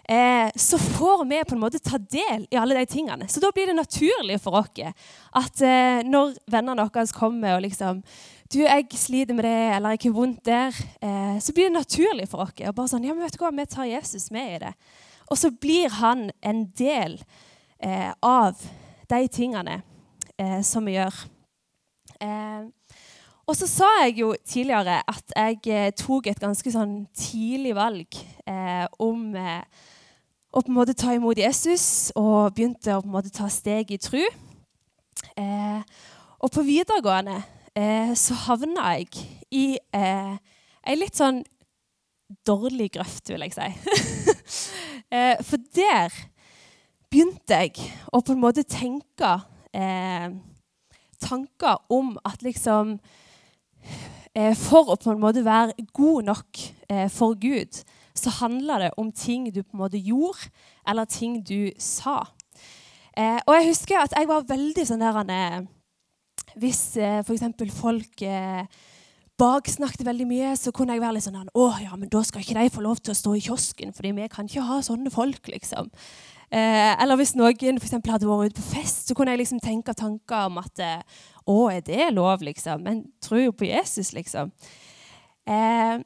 eh, 0.10 0.52
så 0.56 0.78
får 0.80 1.26
vi 1.30 1.42
på 1.44 1.56
en 1.56 1.62
måte 1.62 1.80
ta 1.80 1.98
del 1.98 2.48
i 2.52 2.58
alle 2.58 2.78
de 2.78 2.86
tingene. 2.86 3.28
Så 3.30 3.42
da 3.44 3.52
blir 3.54 3.68
det 3.68 3.78
naturlig 3.78 4.40
for 4.44 4.60
oss 4.62 4.82
at 5.36 5.62
eh, 5.62 6.02
når 6.06 6.38
vennene 6.52 6.86
våre 6.86 7.06
kommer 7.14 7.58
og 7.58 7.66
liksom 7.66 8.04
du, 8.54 8.60
jeg 8.62 8.86
sliter 8.94 9.34
med 9.34 9.44
det, 9.48 9.58
eller 9.76 9.96
jeg 9.96 10.04
har 10.04 10.14
vondt 10.14 10.46
der, 10.46 10.76
eh, 11.02 11.40
så 11.42 11.54
blir 11.54 11.66
det 11.66 11.80
naturlig 11.80 12.28
for 12.30 12.46
oss. 12.46 12.54
Og 12.62 12.76
bare 12.78 12.92
sånn, 12.92 13.04
ja, 13.04 13.16
men 13.16 13.26
vet 13.26 13.34
du 13.34 13.42
hva, 13.42 13.52
Vi 13.52 13.66
tar 13.66 13.90
Jesus 13.90 14.30
med 14.32 14.56
i 14.56 14.60
det. 14.68 14.74
Og 15.30 15.38
så 15.38 15.50
blir 15.50 15.90
han 15.90 16.30
en 16.42 16.66
del 16.78 17.18
eh, 17.82 18.14
av 18.22 18.62
de 19.10 19.28
tingene 19.28 19.82
eh, 20.38 20.62
som 20.62 20.86
vi 20.86 20.94
gjør. 20.94 21.26
Eh, 22.22 22.70
og 23.46 23.58
så 23.58 23.68
sa 23.70 23.90
jeg 24.04 24.20
jo 24.22 24.32
tidligere 24.46 25.02
at 25.06 25.34
jeg 25.36 25.60
eh, 25.70 25.92
tok 25.98 26.30
et 26.30 26.42
ganske 26.42 26.72
sånn 26.74 26.96
tidlig 27.14 27.76
valg 27.78 28.18
eh, 28.46 28.86
å 30.56 30.62
på 30.64 30.72
en 30.72 30.78
måte 30.78 30.96
ta 30.96 31.12
imot 31.12 31.38
Jesus, 31.38 32.14
og 32.16 32.56
begynte 32.56 32.96
å 32.96 33.02
på 33.04 33.10
en 33.10 33.16
måte 33.18 33.34
ta 33.34 33.50
steg 33.52 33.92
i 33.92 34.00
tru. 34.00 34.24
og 36.40 36.52
på 36.52 36.62
videregående 36.64 37.42
eh, 37.76 38.14
så 38.16 38.36
havna 38.46 38.94
jeg 38.96 39.26
i 39.52 39.66
eh, 39.96 40.36
ei 40.86 40.96
litt 40.98 41.18
sånn 41.18 41.42
dårlig 42.48 42.92
grøft, 42.96 43.30
vil 43.30 43.44
jeg 43.46 43.56
si. 43.56 43.68
eh, 45.16 45.42
for 45.46 45.62
der 45.76 46.14
begynte 47.12 47.60
jeg 47.62 47.90
å 48.12 48.22
på 48.26 48.36
en 48.36 48.42
måte 48.42 48.66
tenke 48.68 49.36
eh, 49.76 50.32
tanker 51.22 51.84
om 51.94 52.16
at 52.28 52.44
liksom 52.46 52.98
eh, 54.36 54.54
For 54.58 54.92
å 54.92 54.98
på 55.00 55.14
en 55.14 55.22
måte 55.22 55.46
være 55.46 55.88
god 55.96 56.32
nok 56.32 56.64
eh, 56.90 57.08
for 57.12 57.38
Gud, 57.40 57.82
så 58.16 58.32
handler 58.42 58.86
det 58.86 58.92
om 58.98 59.12
ting 59.12 59.50
du 59.52 59.62
på 59.62 59.76
en 59.76 59.84
måte 59.84 60.00
gjorde, 60.00 60.50
eller 60.88 61.06
ting 61.06 61.42
du 61.44 61.72
sa. 61.78 62.24
og 63.16 63.54
jeg 63.56 63.68
husker 63.68 64.00
at 64.00 64.16
jeg 64.16 64.28
var 64.28 64.48
veldig 64.48 64.86
sånn 64.88 65.04
der 65.04 65.68
hvis 66.60 66.96
eh, 66.98 67.22
f.eks. 67.24 67.74
folk 67.76 68.22
eh, 68.24 68.64
baksnakket 69.40 70.06
veldig 70.08 70.28
mye, 70.30 70.54
så 70.60 70.72
kunne 70.76 70.96
jeg 70.96 71.04
være 71.04 71.18
litt 71.18 71.26
sånn 71.26 71.52
Å 71.52 71.66
ja, 71.84 71.98
men 72.00 72.12
da 72.12 72.22
skal 72.24 72.44
ikke 72.44 72.58
de 72.58 72.72
få 72.72 72.86
lov 72.86 73.02
til 73.04 73.12
å 73.12 73.20
stå 73.20 73.36
i 73.36 73.44
kiosken, 73.44 73.92
fordi 73.96 74.14
vi 74.16 74.30
kan 74.32 74.48
ikke 74.48 74.64
ha 74.68 74.80
sånne 74.86 75.12
folk, 75.14 75.52
liksom. 75.52 75.92
Eh, 76.56 76.94
eller 77.02 77.20
hvis 77.20 77.36
noen 77.36 77.80
for 77.82 77.90
eksempel, 77.90 78.14
hadde 78.14 78.30
vært 78.30 78.54
ute 78.54 78.62
på 78.62 78.76
fest, 78.78 79.10
så 79.10 79.18
kunne 79.18 79.34
jeg 79.34 79.44
liksom 79.44 79.60
tenke 79.64 79.96
tanker 79.98 80.48
om 80.48 80.62
at 80.64 80.84
eh, 80.84 81.24
Å, 81.46 81.56
er 81.70 81.84
det 81.86 82.10
lov, 82.16 82.42
liksom? 82.42 82.82
Men 82.82 83.04
tror 83.22 83.44
jo 83.44 83.52
på 83.54 83.68
Jesus, 83.68 84.14
liksom. 84.16 84.54
Eh, 85.46 86.00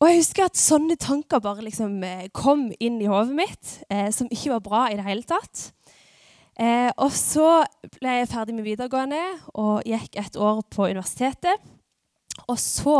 og 0.00 0.08
jeg 0.08 0.22
husker 0.22 0.46
at 0.48 0.56
sånne 0.56 0.96
tanker 1.00 1.42
bare 1.44 1.66
liksom 1.66 1.98
eh, 2.06 2.30
kom 2.32 2.70
inn 2.80 2.96
i 3.02 3.10
hodet 3.10 3.36
mitt, 3.36 3.76
som 4.16 4.30
ikke 4.32 4.54
var 4.54 4.64
bra 4.64 4.86
i 4.88 4.96
det 4.96 5.04
hele 5.04 5.26
tatt. 5.28 5.68
Eh, 6.60 6.90
og 7.00 7.12
så 7.16 7.62
ble 7.96 8.18
jeg 8.18 8.28
ferdig 8.28 8.54
med 8.56 8.66
videregående 8.66 9.20
og 9.56 9.86
gikk 9.88 10.18
et 10.20 10.36
år 10.36 10.60
på 10.68 10.90
universitetet. 10.90 11.56
Og 12.50 12.58
så 12.60 12.96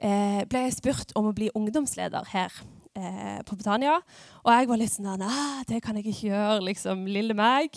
eh, 0.00 0.40
ble 0.48 0.64
jeg 0.64 0.76
spurt 0.78 1.12
om 1.18 1.28
å 1.28 1.34
bli 1.36 1.50
ungdomsleder 1.56 2.30
her 2.32 2.54
eh, 2.96 3.40
på 3.44 3.58
Britannia. 3.58 3.98
Og 4.44 4.52
jeg 4.54 4.70
var 4.70 4.80
litt 4.80 4.94
sånn 4.94 5.12
Nei, 5.20 5.66
det 5.68 5.82
kan 5.84 5.98
jeg 5.98 6.08
ikke 6.08 6.32
gjøre, 6.32 6.64
liksom. 6.70 7.04
Lille 7.10 7.36
meg. 7.36 7.76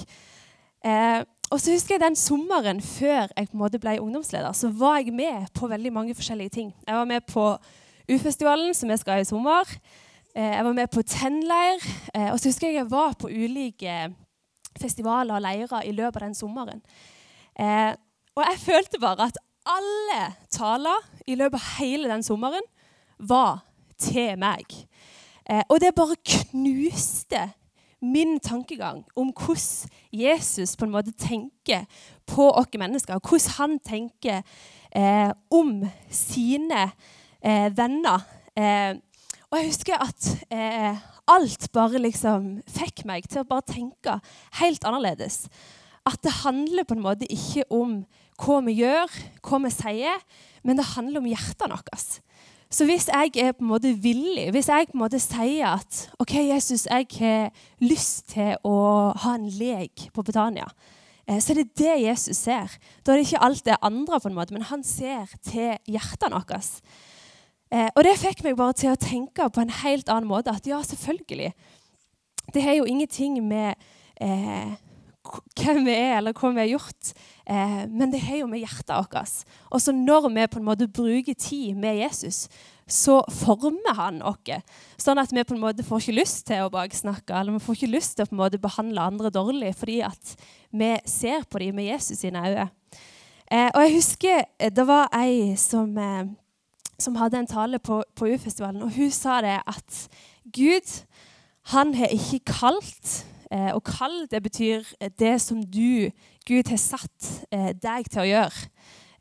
Eh, 0.88 1.20
og 1.52 1.60
så 1.60 1.76
husker 1.76 1.98
jeg 1.98 2.06
den 2.06 2.18
sommeren 2.18 2.80
før 2.84 3.28
jeg 3.28 3.50
på 3.50 3.58
en 3.58 3.62
måte 3.62 3.82
ble 3.82 4.00
ungdomsleder, 4.02 4.56
så 4.58 4.72
var 4.74 5.02
jeg 5.02 5.14
med 5.14 5.52
på 5.54 5.68
veldig 5.70 5.92
mange 5.94 6.16
forskjellige 6.18 6.56
ting. 6.56 6.72
Jeg 6.88 6.96
var 6.96 7.10
med 7.10 7.28
på 7.28 7.52
U-festivalen, 8.10 8.74
som 8.74 8.90
jeg 8.90 9.00
skal 9.00 9.14
ha 9.14 9.24
i 9.24 9.28
sommer. 9.28 9.70
Eh, 10.36 10.56
jeg 10.56 10.66
var 10.66 10.74
med 10.74 10.92
på 10.92 11.02
Tenn-leir. 11.02 11.80
og 12.32 12.40
så 12.40 12.50
husker 12.50 12.68
jeg 12.68 12.76
jeg 12.82 12.92
var 12.92 13.14
på 13.20 13.28
ulike 13.28 14.14
festivaler 14.80 15.36
og 15.36 15.42
leirer 15.42 15.86
i 15.86 15.92
løpet 15.92 16.22
av 16.22 16.28
den 16.28 16.38
sommeren. 16.38 16.82
Eh, 17.60 17.94
og 18.36 18.46
jeg 18.48 18.62
følte 18.64 19.00
bare 19.02 19.30
at 19.30 19.38
alle 19.70 20.22
taler 20.52 21.10
i 21.28 21.36
løpet 21.40 21.60
av 21.60 21.68
hele 21.80 22.10
den 22.12 22.24
sommeren 22.26 22.66
var 23.20 23.64
til 24.02 24.38
meg. 24.40 24.66
Eh, 25.50 25.64
og 25.70 25.80
det 25.84 25.94
bare 25.96 26.18
knuste 26.26 27.50
min 28.04 28.40
tankegang 28.44 29.04
om 29.16 29.32
hvordan 29.32 29.92
Jesus 30.12 30.76
på 30.76 30.86
en 30.86 30.92
måte 30.92 31.14
tenker 31.16 31.86
på 32.28 32.50
oss 32.52 32.76
mennesker. 32.80 33.20
Hvordan 33.20 33.58
han 33.58 33.80
tenker 33.80 34.42
eh, 34.96 35.32
om 35.52 35.86
sine 36.10 36.90
eh, 37.44 37.70
venner. 37.76 38.24
Eh, 38.56 38.96
og 39.52 39.60
jeg 39.60 39.70
husker 39.70 40.02
at 40.02 40.30
eh, 40.50 40.98
alt 41.30 41.70
bare 41.76 42.02
liksom 42.02 42.58
fikk 42.74 43.06
meg 43.06 43.28
til 43.30 43.44
å 43.44 43.48
bare 43.48 43.68
tenke 43.70 44.18
helt 44.60 44.84
annerledes. 44.88 45.46
At 46.08 46.20
det 46.26 46.42
handler 46.42 46.88
på 46.88 46.98
en 46.98 47.06
måte 47.06 47.30
ikke 47.32 47.68
om 47.72 48.02
hva 48.42 48.60
vi 48.66 48.80
gjør, 48.82 49.12
hva 49.46 49.60
vi 49.64 49.72
sier, 49.72 50.24
men 50.66 50.80
det 50.80 50.94
handler 50.96 51.22
om 51.22 51.30
hjertene 51.30 51.78
våre. 51.78 52.04
Så 52.74 52.88
hvis 52.90 53.06
jeg 53.06 53.36
er 53.38 53.54
på 53.54 53.62
en 53.62 53.70
måte 53.70 53.92
villig, 54.02 54.48
hvis 54.56 54.72
jeg 54.72 54.90
på 54.90 54.98
en 54.98 55.04
måte 55.04 55.20
sier 55.22 55.76
at 55.76 56.08
OK, 56.24 56.34
Jesus, 56.48 56.88
jeg 56.90 57.06
har 57.20 57.52
lyst 57.84 58.32
til 58.34 58.56
å 58.66 58.78
ha 59.14 59.36
en 59.38 59.46
lek 59.60 60.08
på 60.16 60.26
Betania, 60.26 60.66
eh, 61.28 61.38
så 61.38 61.54
er 61.54 61.62
det 61.62 61.78
det 61.78 62.00
Jesus 62.08 62.42
ser. 62.42 62.74
Da 63.06 63.14
er 63.14 63.22
det 63.22 63.28
ikke 63.28 63.44
alt 63.46 63.66
det 63.68 63.78
andre, 63.86 64.18
på 64.18 64.32
en 64.32 64.40
måte, 64.40 64.58
men 64.58 64.66
han 64.72 64.82
ser 64.82 65.30
til 65.46 65.78
hjertene 65.86 66.42
vårt. 66.42 66.82
Eh, 67.74 67.90
og 67.96 68.04
det 68.06 68.20
fikk 68.22 68.44
meg 68.46 68.58
bare 68.60 68.78
til 68.78 68.94
å 68.94 69.00
tenke 69.02 69.50
på 69.50 69.64
en 69.64 69.74
helt 69.82 70.12
annen 70.14 70.30
måte. 70.30 70.54
At 70.54 70.68
ja, 70.70 70.82
selvfølgelig. 70.86 71.54
Det 72.54 72.62
har 72.62 72.78
jo 72.78 72.86
ingenting 72.90 73.40
med 73.48 73.80
eh, 74.22 74.76
hvem 75.58 75.86
vi 75.88 75.96
er, 75.96 76.18
eller 76.20 76.36
hva 76.36 76.52
vi 76.52 76.62
har 76.62 76.70
gjort, 76.74 77.14
eh, 77.48 77.82
men 77.88 78.12
det 78.12 78.22
har 78.26 78.42
jo 78.42 78.50
med 78.52 78.62
hjertet 78.62 78.94
vårt. 78.94 79.44
Og 79.72 79.82
så 79.82 79.96
når 79.96 80.30
vi 80.30 80.48
på 80.52 80.60
en 80.60 80.68
måte 80.68 80.90
bruker 80.92 81.34
tid 81.34 81.80
med 81.80 82.02
Jesus, 82.02 82.48
så 82.88 83.22
former 83.32 83.96
han 83.96 84.20
oss. 84.28 84.60
Sånn 85.00 85.22
at 85.22 85.32
vi 85.32 85.46
på 85.48 85.56
en 85.56 85.64
måte 85.64 85.86
får 85.88 86.04
ikke 86.04 86.20
lyst 86.20 86.46
til 86.50 86.66
å 86.66 86.72
baksnakke, 86.74 87.34
eller 87.40 87.56
vi 87.56 87.64
får 87.64 87.80
ikke 87.80 87.94
lyst 87.96 88.18
til 88.18 88.28
å 88.28 88.30
på 88.30 88.36
en 88.36 88.44
måte 88.44 88.62
behandle 88.62 89.08
andre 89.08 89.32
dårlig 89.34 89.74
fordi 89.80 90.02
at 90.06 90.36
vi 90.72 90.94
ser 91.08 91.48
på 91.48 91.64
dem 91.64 91.80
med 91.80 91.88
Jesus 91.94 92.20
sine 92.20 92.44
øyne. 92.44 92.70
Eh, 93.48 93.70
og 93.70 93.82
jeg 93.86 93.96
husker 93.98 94.38
eh, 94.60 94.72
det 94.74 94.86
var 94.88 95.12
ei 95.16 95.54
som 95.60 95.98
eh, 96.00 96.26
som 97.00 97.16
hadde 97.16 97.40
en 97.42 97.50
tale 97.50 97.80
på, 97.80 98.02
på 98.16 98.30
U-festivalen, 98.34 98.84
og 98.86 98.94
hun 98.96 99.12
sa 99.12 99.42
det 99.44 99.60
at 99.68 100.08
Gud 100.54 100.96
han 101.74 101.94
har 101.96 102.12
ikke 102.12 102.42
kalt 102.60 103.24
eh, 103.52 103.72
Og 103.72 103.84
kall, 103.88 104.26
det 104.32 104.42
betyr 104.44 104.84
det 105.20 105.38
som 105.42 105.62
du, 105.64 106.12
Gud, 106.46 106.68
har 106.68 106.82
satt 106.82 107.30
eh, 107.52 107.72
deg 107.72 108.10
til 108.12 108.24
å 108.24 108.28
gjøre. 108.28 108.68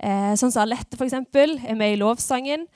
Eh, 0.02 0.32
sånn 0.34 0.50
som 0.50 0.64
Alette, 0.64 0.98
f.eks., 0.98 1.14
er 1.14 1.76
med 1.78 1.94
i 1.94 2.00
lovsangen. 2.00 2.66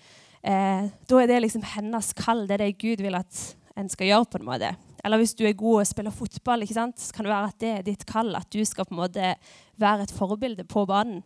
Eh, 0.46 0.86
da 1.10 1.22
er 1.22 1.30
det 1.30 1.40
liksom 1.42 1.64
hennes 1.66 2.12
kall. 2.14 2.44
Det 2.46 2.54
er 2.54 2.66
det 2.68 2.78
Gud 2.78 3.02
vil 3.02 3.18
at 3.18 3.40
en 3.76 3.90
skal 3.90 4.12
gjøre. 4.12 4.30
på 4.30 4.38
en 4.38 4.46
måte. 4.46 4.74
Eller 5.04 5.18
hvis 5.18 5.34
du 5.34 5.44
er 5.46 5.58
god 5.58 5.80
og 5.80 5.86
spiller 5.86 6.14
fotball, 6.14 6.62
ikke 6.62 6.78
sant? 6.78 7.00
så 7.00 7.14
kan 7.14 7.26
det 7.26 7.34
være 7.34 7.50
at 7.50 7.60
det 7.60 7.72
er 7.72 7.86
ditt 7.86 8.06
kall. 8.06 8.34
At 8.38 8.50
du 8.52 8.64
skal 8.64 8.86
på 8.86 8.94
en 8.94 9.02
måte 9.02 9.34
være 9.76 10.06
et 10.06 10.14
forbilde 10.14 10.64
på 10.64 10.86
banen. 10.86 11.22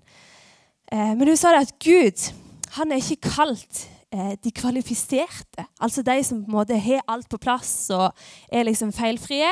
Eh, 0.91 1.12
men 1.17 1.29
hun 1.29 1.37
sa 1.37 1.53
det 1.53 1.67
at 1.69 1.77
Gud 1.85 2.33
han 2.77 2.93
er 2.93 3.03
ikke 3.03 3.31
kalt 3.35 3.85
eh, 4.15 4.35
de 4.45 4.53
kvalifiserte, 4.55 5.67
altså 5.81 6.03
de 6.07 6.17
som 6.25 6.43
på 6.45 6.50
en 6.50 6.59
måte 6.59 6.79
har 6.79 7.05
alt 7.09 7.29
på 7.31 7.41
plass 7.43 7.91
og 7.95 8.11
er 8.53 8.67
liksom 8.69 8.93
feilfrie. 8.93 9.50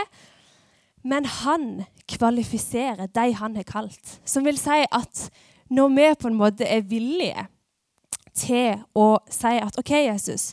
Men 1.04 1.24
han 1.24 1.84
kvalifiserer 2.08 3.06
de 3.06 3.32
han 3.34 3.56
har 3.56 3.66
kalt. 3.66 4.18
Som 4.24 4.44
vil 4.44 4.58
si 4.58 4.82
at 4.92 5.28
når 5.70 5.88
vi 5.94 6.08
på 6.20 6.28
en 6.28 6.38
måte 6.38 6.64
er 6.64 6.80
villige 6.80 7.46
til 8.38 8.78
å 8.94 9.18
si 9.30 9.58
at 9.58 9.78
OK, 9.78 9.90
Jesus, 9.90 10.52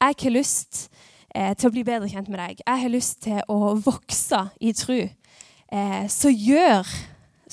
jeg 0.00 0.16
har 0.22 0.34
lyst 0.34 0.88
eh, 1.34 1.54
til 1.56 1.68
å 1.68 1.74
bli 1.74 1.84
bedre 1.86 2.08
kjent 2.10 2.30
med 2.30 2.40
deg. 2.40 2.62
Jeg 2.64 2.82
har 2.84 2.92
lyst 2.92 3.22
til 3.26 3.40
å 3.48 3.74
vokse 3.74 4.46
i 4.60 4.72
tro. 4.76 5.00
Eh, 5.72 6.06
så 6.08 6.30
gjør 6.30 6.86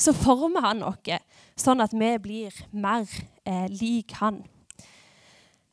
Så 0.02 0.14
former 0.18 0.64
han 0.64 0.80
oss 0.88 1.20
sånn 1.60 1.82
at 1.84 1.92
vi 1.94 2.10
blir 2.18 2.56
mer 2.72 3.06
eh, 3.46 3.68
lik 3.70 4.16
han. 4.18 4.40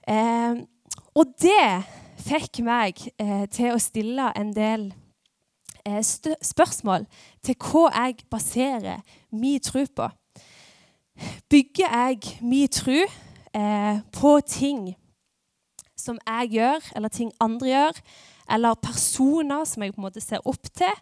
Eh, 0.08 0.54
og 1.14 1.34
det 1.42 1.84
fikk 2.24 2.62
meg 2.64 3.00
eh, 3.20 3.44
til 3.52 3.74
å 3.74 3.82
stille 3.82 4.30
en 4.38 4.52
del 4.56 4.88
eh, 5.84 6.00
spørsmål 6.02 7.04
til 7.44 7.58
hva 7.60 7.88
jeg 7.92 8.24
baserer 8.30 9.02
min 9.32 9.60
tro 9.60 9.84
på. 9.84 10.08
Bygger 11.50 11.92
jeg 11.92 12.38
min 12.40 12.72
tro 12.72 13.02
eh, 13.02 14.00
på 14.14 14.34
ting 14.48 14.94
som 15.98 16.20
jeg 16.24 16.54
gjør, 16.56 16.92
eller 16.96 17.12
ting 17.12 17.32
andre 17.42 17.72
gjør, 17.72 18.02
eller 18.54 18.80
personer 18.80 19.64
som 19.68 19.82
jeg 19.82 19.92
på 19.92 20.00
en 20.00 20.06
måte 20.06 20.22
ser 20.24 20.44
opp 20.46 20.70
til? 20.72 20.94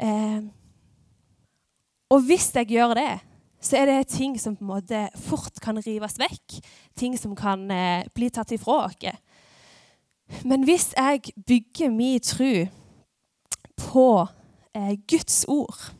Eh, 0.00 0.46
Og 2.10 2.22
hvis 2.22 2.52
jeg 2.54 2.68
gjør 2.70 2.94
det, 2.94 3.12
så 3.60 3.76
er 3.76 3.86
det 3.86 4.08
ting 4.12 4.40
som 4.40 4.56
på 4.56 4.64
en 4.64 4.72
måte 4.74 5.08
fort 5.16 5.60
kan 5.62 5.78
rives 5.86 6.18
vekk. 6.20 6.58
Ting 6.96 7.16
som 7.18 7.34
kan 7.36 7.70
eh, 7.70 8.04
bli 8.14 8.30
tatt 8.30 8.52
ifra 8.52 8.84
oss. 8.86 8.96
Men 10.44 10.64
hvis 10.64 10.92
jeg 10.96 11.20
bygger 11.46 11.90
min 11.90 12.20
tro 12.20 12.66
på 13.76 14.26
eh, 14.74 14.96
Guds 15.08 15.44
ord, 15.48 15.92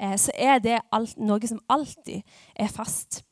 eh, 0.00 0.16
så 0.18 0.32
er 0.34 0.58
det 0.58 0.80
alt, 0.92 1.16
noe 1.18 1.46
som 1.46 1.62
alltid 1.68 2.22
er 2.56 2.68
fast. 2.68 3.22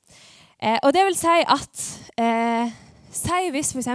Eh, 0.63 0.79
og 0.83 0.93
det 0.95 1.05
vil 1.07 1.19
si 1.19 1.41
at 1.49 1.85
eh, 2.19 2.73
Si 3.11 3.49
hvis 3.51 3.73
f.eks. 3.75 3.89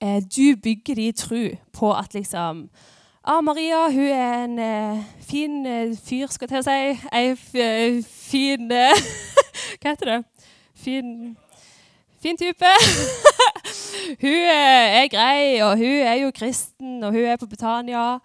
Eh, 0.00 0.22
du 0.36 0.56
bygger 0.62 0.94
din 0.94 1.12
tro 1.14 1.42
på 1.72 1.92
at 1.94 2.14
liksom 2.14 2.64
ah, 3.24 3.40
Maria 3.40 3.84
hun 3.90 4.10
er 4.10 4.44
en 4.44 4.58
eh, 4.58 5.04
fin 5.20 5.66
fyr, 5.94 6.26
skal 6.26 6.50
jeg 6.50 6.50
til 6.50 6.58
å 6.58 6.66
si. 6.66 7.08
Ei 7.14 8.02
fin 8.28 8.70
Hva 9.80 9.92
heter 9.92 10.10
det? 10.12 10.18
Fin, 10.78 11.36
fin 12.22 12.38
type. 12.38 12.72
hun 14.22 14.44
er 14.52 15.08
grei, 15.10 15.58
og 15.64 15.76
hun 15.80 16.06
er 16.06 16.14
jo 16.22 16.30
kristen, 16.34 17.02
og 17.04 17.12
hun 17.12 17.24
er 17.24 17.36
på 17.36 17.46
Betania. 17.50 18.18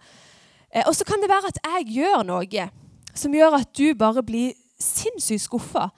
og 0.86 0.94
så 0.94 1.04
kan 1.04 1.22
det 1.22 1.30
være 1.30 1.50
at 1.50 1.58
jeg 1.64 1.94
gjør 1.98 2.22
noe 2.26 2.68
som 3.14 3.34
gjør 3.34 3.60
at 3.60 3.70
du 3.78 3.94
bare 3.98 4.22
blir 4.26 4.54
sinnssykt 4.80 5.46
skuffa. 5.46 5.88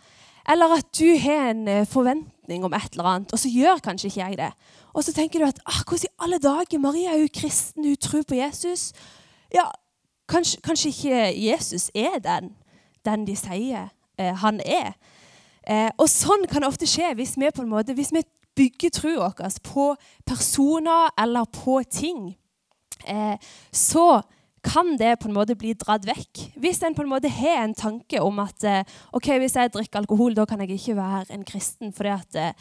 Eller 0.48 0.76
at 0.78 0.88
du 0.98 1.16
har 1.18 1.50
en 1.50 1.86
forventning 1.86 2.64
om 2.64 2.74
et 2.76 2.92
eller 2.92 3.08
annet, 3.10 3.32
og 3.32 3.38
så 3.38 3.48
gjør 3.50 3.82
kanskje 3.84 4.08
ikke 4.08 4.20
jeg 4.20 4.38
det. 4.38 4.52
Og 4.94 5.04
så 5.04 5.12
tenker 5.12 5.42
du 5.42 5.48
at 5.48 5.58
ah, 5.66 5.82
hvordan 5.88 6.06
i 6.06 6.14
alle 6.24 6.38
dager, 6.38 6.78
Maria 6.78 7.12
er 7.14 7.24
jo 7.24 7.32
kristen, 7.34 7.84
hun 7.84 7.96
tror 7.96 8.22
på 8.28 8.34
Jesus. 8.34 8.92
Ja, 9.54 9.66
kanskje, 10.28 10.60
kanskje 10.60 10.88
ikke 10.88 11.48
Jesus 11.48 11.90
er 11.94 12.18
den, 12.18 12.54
den 13.04 13.26
de 13.26 13.36
sier 13.36 13.88
eh, 14.18 14.34
han 14.42 14.60
er. 14.60 14.94
Eh, 15.66 15.90
og 15.98 16.08
sånn 16.10 16.46
kan 16.50 16.62
det 16.62 16.70
ofte 16.70 16.88
skje 16.88 17.14
hvis 17.18 17.34
vi 17.38 17.50
på 17.50 17.64
en 17.64 17.72
måte, 17.72 17.94
hvis 17.96 18.12
vi 18.14 18.22
bygger 18.56 18.94
troa 18.94 19.30
vår 19.36 19.60
på 19.66 19.90
personer 20.26 21.10
eller 21.20 21.48
på 21.52 21.82
ting. 21.90 22.36
Eh, 23.04 23.36
så 23.72 24.22
kan 24.66 24.96
det 24.98 25.18
på 25.20 25.28
en 25.28 25.36
måte 25.36 25.54
bli 25.58 25.74
dratt 25.78 26.06
vekk. 26.06 26.42
Hvis 26.58 26.82
en 26.82 26.94
på 26.94 27.04
en 27.04 27.10
måte 27.10 27.30
har 27.30 27.62
en 27.62 27.74
tanke 27.76 28.20
om 28.22 28.40
at 28.42 28.64
eh, 28.66 28.96
ok, 29.14 29.36
hvis 29.42 29.56
jeg 29.58 29.72
drikker 29.74 30.02
alkohol, 30.02 30.34
da 30.34 30.46
kan 30.48 30.62
jeg 30.62 30.78
ikke 30.78 30.96
være 30.98 31.36
en 31.36 31.44
kristen, 31.46 31.92
for 31.94 32.08
det, 32.08 32.40
eh, 32.40 32.52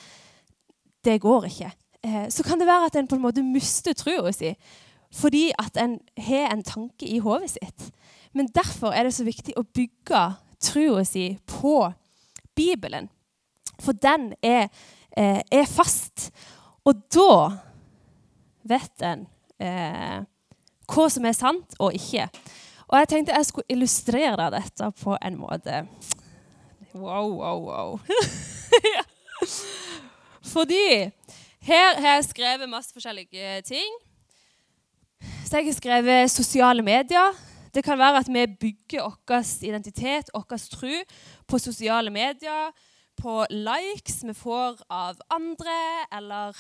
det 1.06 1.22
går 1.24 1.50
ikke. 1.50 1.72
Eh, 2.06 2.26
så 2.30 2.46
kan 2.46 2.62
det 2.62 2.70
være 2.70 2.92
at 2.92 3.00
en 3.00 3.08
på 3.10 3.18
en 3.18 3.26
måte 3.26 3.46
mister 3.46 3.98
troa 3.98 4.34
si 4.36 4.56
fordi 5.16 5.48
at 5.56 5.78
en 5.80 5.94
har 6.20 6.50
en 6.52 6.64
tanke 6.66 7.08
i 7.08 7.22
hodet 7.24 7.54
sitt. 7.54 7.86
Men 8.36 8.50
derfor 8.52 8.92
er 8.92 9.06
det 9.08 9.14
så 9.16 9.24
viktig 9.24 9.54
å 9.56 9.64
bygge 9.64 10.24
troa 10.62 11.04
si 11.08 11.30
på 11.48 11.94
Bibelen. 12.56 13.10
For 13.80 13.92
den 13.92 14.34
er, 14.44 14.70
eh, 15.18 15.42
er, 15.52 15.66
fast. 15.66 16.32
Og 16.86 17.02
da 17.14 17.58
vet 18.64 19.04
en 19.04 19.26
eh, 19.60 20.22
hva 20.86 21.08
som 21.10 21.26
er 21.26 21.36
sant 21.38 21.76
og 21.80 21.96
ikke. 21.98 22.30
Og 22.88 23.00
jeg 23.00 23.10
tenkte 23.10 23.36
jeg 23.36 23.50
skulle 23.50 23.74
illustrere 23.74 24.50
dette 24.54 24.92
på 25.02 25.18
en 25.18 25.40
måte. 25.40 25.86
Wow, 26.94 27.34
wow, 27.42 27.60
wow. 27.66 28.00
Fordi 30.54 31.12
her 31.66 32.00
har 32.00 32.16
jeg 32.16 32.30
skrevet 32.30 32.70
masse 32.70 32.94
forskjellige 32.94 33.62
ting. 33.62 33.98
Så 35.46 35.58
jeg 35.58 35.66
har 35.66 35.74
skrevet 35.74 36.32
sosiale 36.32 36.82
medier. 36.82 37.34
Det 37.76 37.84
kan 37.84 38.00
være 38.00 38.22
at 38.24 38.30
vi 38.32 38.46
bygger 38.60 39.04
vår 39.28 39.42
identitet, 39.68 40.30
vår 40.34 40.58
tro, 40.72 40.92
på 41.48 41.58
sosiale 41.60 42.10
medier. 42.10 42.72
På 43.20 43.46
likes 43.50 44.24
vi 44.24 44.34
får 44.34 44.80
av 44.90 45.20
andre, 45.32 45.76
eller 46.12 46.56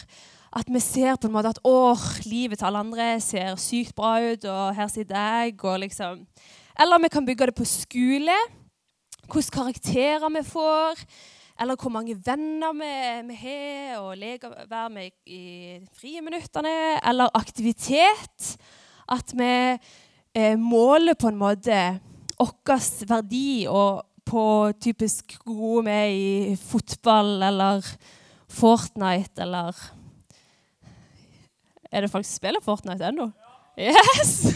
at 0.56 0.68
vi 0.72 0.80
ser 0.80 1.16
på 1.16 1.28
en 1.28 1.34
måte 1.36 1.54
at 1.56 1.60
åh, 1.64 2.04
livet 2.26 2.60
til 2.60 2.68
alle 2.68 2.84
andre 2.84 3.08
ser 3.20 3.56
sykt 3.60 3.96
bra 3.96 4.18
ut, 4.24 4.44
og 4.44 4.76
her 4.76 4.92
sitter 4.92 5.16
jeg, 5.16 5.56
og 5.64 5.80
liksom 5.80 6.28
Eller 6.80 7.00
vi 7.00 7.08
kan 7.08 7.26
bygge 7.26 7.46
det 7.46 7.56
på 7.56 7.66
skole. 7.66 8.36
Hvilke 9.32 9.52
karakterer 9.52 10.30
vi 10.30 10.44
får 10.44 11.00
eller 11.60 11.76
hvor 11.80 11.90
mange 11.90 12.18
venner 12.26 12.74
vi, 12.76 13.28
vi 13.30 13.36
har, 13.36 14.00
og 14.00 14.18
leker, 14.18 14.50
være 14.68 14.90
med 14.90 15.12
i 15.26 15.80
friminuttene. 15.96 17.00
Eller 17.08 17.32
aktivitet. 17.34 18.58
At 19.08 19.32
vi 19.38 19.78
eh, 20.36 20.58
måler 20.60 21.16
på 21.18 21.32
en 21.32 21.40
måte 21.40 21.80
vår 22.36 23.08
verdi 23.08 23.66
og 23.72 24.04
på 24.26 24.72
typisk 24.82 25.38
gode 25.46 25.86
med 25.86 26.12
i 26.12 26.56
fotball 26.60 27.44
eller 27.44 27.86
Fortnite 28.56 29.42
eller 29.42 29.76
Er 31.92 32.02
det 32.02 32.12
folk 32.12 32.26
som 32.26 32.36
spiller 32.36 32.64
Fortnite 32.64 33.08
ennå? 33.08 33.30
Yes! 33.78 34.56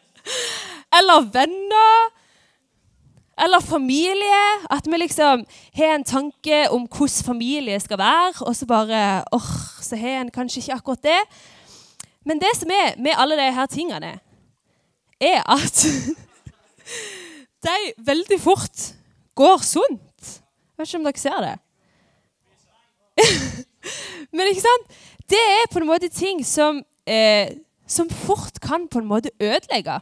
eller 0.98 1.26
venner 1.32 2.10
eller 3.40 3.60
familie. 3.60 4.42
At 4.70 4.86
vi 4.86 4.98
liksom 4.98 5.46
har 5.74 5.94
en 5.94 6.04
tanke 6.04 6.68
om 6.70 6.86
hvordan 6.86 7.24
familie 7.24 7.80
skal 7.80 7.98
være, 7.98 8.34
og 8.46 8.56
så 8.56 8.66
bare 8.66 9.24
åh, 9.32 9.52
så 9.80 9.96
har 9.96 10.20
en 10.20 10.30
kanskje 10.30 10.60
ikke 10.60 10.74
akkurat 10.74 11.02
det. 11.02 11.20
Men 12.24 12.38
det 12.38 12.52
som 12.56 12.70
er 12.70 12.98
med 12.98 13.16
alle 13.16 13.38
disse 13.40 13.66
tingene, 13.66 14.18
er 15.20 15.42
at 15.44 15.84
de 17.66 17.78
veldig 17.98 18.40
fort 18.40 18.86
går 19.36 19.64
sunt. 19.64 20.30
Jeg 20.76 20.78
vet 20.78 20.88
ikke 20.88 21.00
om 21.00 21.08
dere 21.08 21.20
ser 21.20 21.40
det. 21.44 21.56
Men 24.36 24.50
ikke 24.50 24.64
sant? 24.64 25.00
Det 25.30 25.40
er 25.40 25.68
på 25.72 25.80
en 25.80 25.88
måte 25.88 26.08
ting 26.12 26.40
som, 26.46 26.82
eh, 27.06 27.52
som 27.86 28.10
fort 28.10 28.60
kan 28.62 28.88
på 28.88 28.98
en 28.98 29.10
måte 29.10 29.30
ødelegge. 29.40 30.00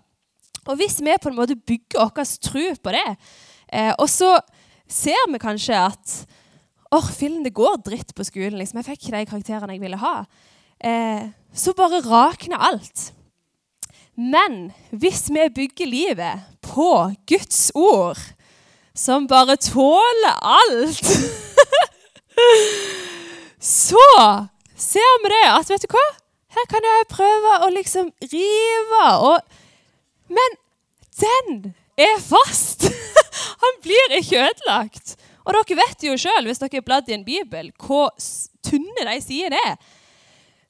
Og 0.69 0.77
hvis 0.77 1.01
vi 1.01 1.17
på 1.23 1.29
en 1.31 1.37
måte 1.37 1.57
bygger 1.57 2.11
vår 2.17 2.33
tro 2.43 2.65
på 2.83 2.95
det, 2.95 3.17
eh, 3.73 3.93
og 3.99 4.09
så 4.09 4.39
ser 4.89 5.31
vi 5.33 5.39
kanskje 5.39 5.87
at 5.87 6.19
Åh, 6.89 7.05
fillen, 7.13 7.43
det 7.45 7.53
går 7.53 7.83
dritt 7.85 8.15
på 8.17 8.25
skolen. 8.25 8.57
Liksom. 8.57 8.79
Jeg 8.81 8.87
fikk 8.87 9.03
ikke 9.03 9.19
de 9.19 9.29
karakterene 9.29 9.75
jeg 9.75 9.81
ville 9.83 9.99
ha. 10.01 10.25
Eh, 10.81 11.27
så 11.53 11.75
bare 11.77 12.01
rakner 12.01 12.57
alt. 12.57 13.11
Men 14.19 14.73
hvis 14.91 15.29
vi 15.31 15.47
bygger 15.55 15.87
livet 15.87 16.47
på 16.67 17.13
Guds 17.31 17.71
ord, 17.75 18.19
som 18.95 19.29
bare 19.31 19.55
tåler 19.63 20.41
alt 20.43 21.07
Så 23.63 24.03
ser 24.75 25.23
vi 25.23 25.31
det 25.31 25.45
at 25.53 25.71
vet 25.71 25.87
du 25.87 25.95
hva? 25.95 26.07
Her 26.57 26.67
kan 26.71 26.83
jeg 26.87 27.07
prøve 27.13 27.55
å 27.63 27.71
liksom 27.71 28.11
rive 28.33 29.07
og 29.29 29.55
men 30.29 30.59
den 31.21 31.75
er 31.97 32.19
fast! 32.21 32.85
Han 33.63 33.81
blir 33.83 34.19
ikke 34.19 34.45
ødelagt. 34.45 35.17
Og 35.45 35.57
dere 35.57 35.79
vet 35.81 36.05
jo 36.05 36.17
sjøl, 36.21 36.45
hvis 36.47 36.61
dere 36.61 36.79
har 36.79 36.85
bladd 36.85 37.09
i 37.09 37.17
en 37.17 37.25
bibel, 37.27 37.71
hvor 37.81 38.13
tynne 38.67 39.07
de 39.09 39.17
sidene 39.25 39.59
er. 39.65 39.79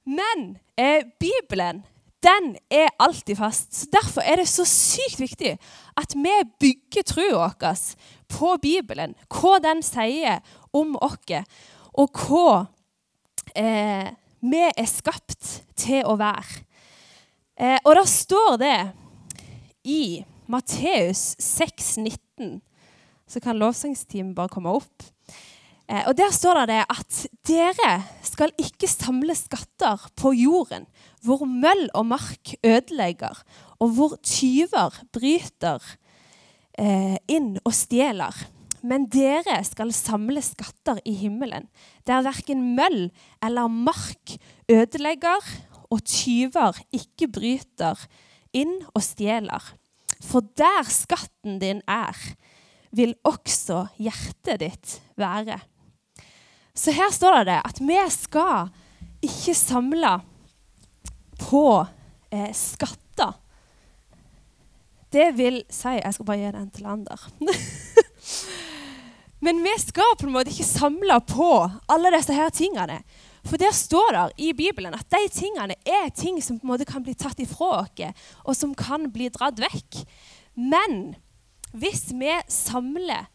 Men 0.07 0.55
eh, 0.79 1.03
Bibelen 1.21 1.83
den 2.25 2.57
er 2.71 2.89
alltid 2.99 3.39
fast. 3.39 3.75
Så 3.75 3.87
Derfor 3.93 4.21
er 4.21 4.41
det 4.41 4.49
så 4.51 4.65
sykt 4.67 5.21
viktig 5.21 5.55
at 5.99 6.15
vi 6.15 6.35
bygger 6.61 7.07
troa 7.07 7.51
vår 7.61 7.83
på 8.29 8.55
Bibelen. 8.63 9.15
Hva 9.29 9.59
den 9.63 9.83
sier 9.83 10.41
om 10.73 10.97
oss, 11.01 11.45
og 11.99 12.23
hva 12.27 12.67
eh, 13.55 14.11
vi 14.41 14.65
er 14.69 14.91
skapt 14.91 15.63
til 15.79 16.05
å 16.07 16.17
være. 16.19 16.65
Eh, 17.59 17.79
og 17.85 17.95
da 17.99 18.05
står 18.07 18.59
det 18.61 18.79
i 19.89 20.25
Matteus 20.49 21.35
6,19, 21.43 22.61
så 23.29 23.41
kan 23.45 23.59
lovsangsteamet 23.59 24.37
bare 24.37 24.53
komme 24.53 24.73
opp. 24.79 25.09
Eh, 25.89 26.05
og 26.05 26.17
Der 26.17 26.33
står 26.33 26.67
det 26.69 26.83
at 26.85 27.23
dere 27.49 27.93
skal 28.23 28.53
ikke 28.61 28.89
samle 28.91 29.35
skatter 29.35 30.05
på 30.17 30.35
jorden, 30.37 30.85
hvor 31.25 31.47
møll 31.49 31.89
og 31.95 32.07
mark 32.13 32.53
ødelegger, 32.65 33.41
og 33.81 33.95
hvor 33.97 34.19
tyver 34.23 34.93
bryter 35.13 35.81
eh, 36.79 37.17
inn 37.29 37.57
og 37.65 37.73
stjeler. 37.73 38.37
Men 38.85 39.09
dere 39.11 39.59
skal 39.67 39.91
samle 39.97 40.43
skatter 40.45 41.01
i 41.09 41.15
himmelen, 41.19 41.67
der 42.07 42.23
verken 42.23 42.77
møll 42.77 43.09
eller 43.43 43.67
mark 43.73 44.37
ødelegger, 44.71 45.41
og 45.89 46.05
tyver 46.05 46.77
ikke 46.93 47.31
bryter 47.33 47.97
inn 48.53 48.77
og 48.93 49.03
stjeler. 49.03 49.73
For 50.21 50.45
der 50.59 50.85
skatten 50.93 51.59
din 51.63 51.81
er, 51.89 52.13
vil 52.93 53.15
også 53.25 53.87
hjertet 53.97 54.61
ditt 54.61 54.95
være. 55.17 55.59
Så 56.79 56.95
her 56.95 57.11
står 57.11 57.43
det 57.49 57.59
at 57.67 57.81
vi 57.83 57.99
skal 58.15 58.69
ikke 59.25 59.55
samle 59.59 60.13
på 61.41 61.65
eh, 62.31 62.53
skatter. 62.55 63.35
Det 65.11 65.33
vil 65.39 65.63
si 65.73 65.97
Jeg 65.97 66.15
skal 66.15 66.29
bare 66.29 66.39
gi 66.39 66.53
den 66.55 66.71
til 66.71 66.87
Ander. 66.87 67.25
Men 69.45 69.63
vi 69.63 69.73
skal 69.81 70.15
på 70.19 70.27
en 70.27 70.35
måte 70.35 70.53
ikke 70.53 70.67
samle 70.67 71.19
på 71.27 71.51
alle 71.91 72.13
disse 72.15 72.35
her 72.35 72.51
tingene. 72.55 73.01
For 73.47 73.59
der 73.59 73.75
står 73.75 74.11
det 74.15 74.45
i 74.45 74.53
Bibelen 74.53 74.95
at 74.95 75.07
de 75.15 75.23
tingene 75.33 75.75
er 75.87 76.11
ting 76.15 76.43
som 76.43 76.59
på 76.59 76.67
en 76.67 76.75
måte 76.75 76.87
kan 76.87 77.03
bli 77.03 77.15
tatt 77.15 77.39
ifra 77.41 77.87
oss, 77.87 78.27
og 78.45 78.55
som 78.55 78.75
kan 78.77 79.09
bli 79.15 79.31
dratt 79.35 79.59
vekk. 79.63 80.03
Men 80.55 81.17
hvis 81.73 82.11
vi 82.13 82.35
samler 82.51 83.31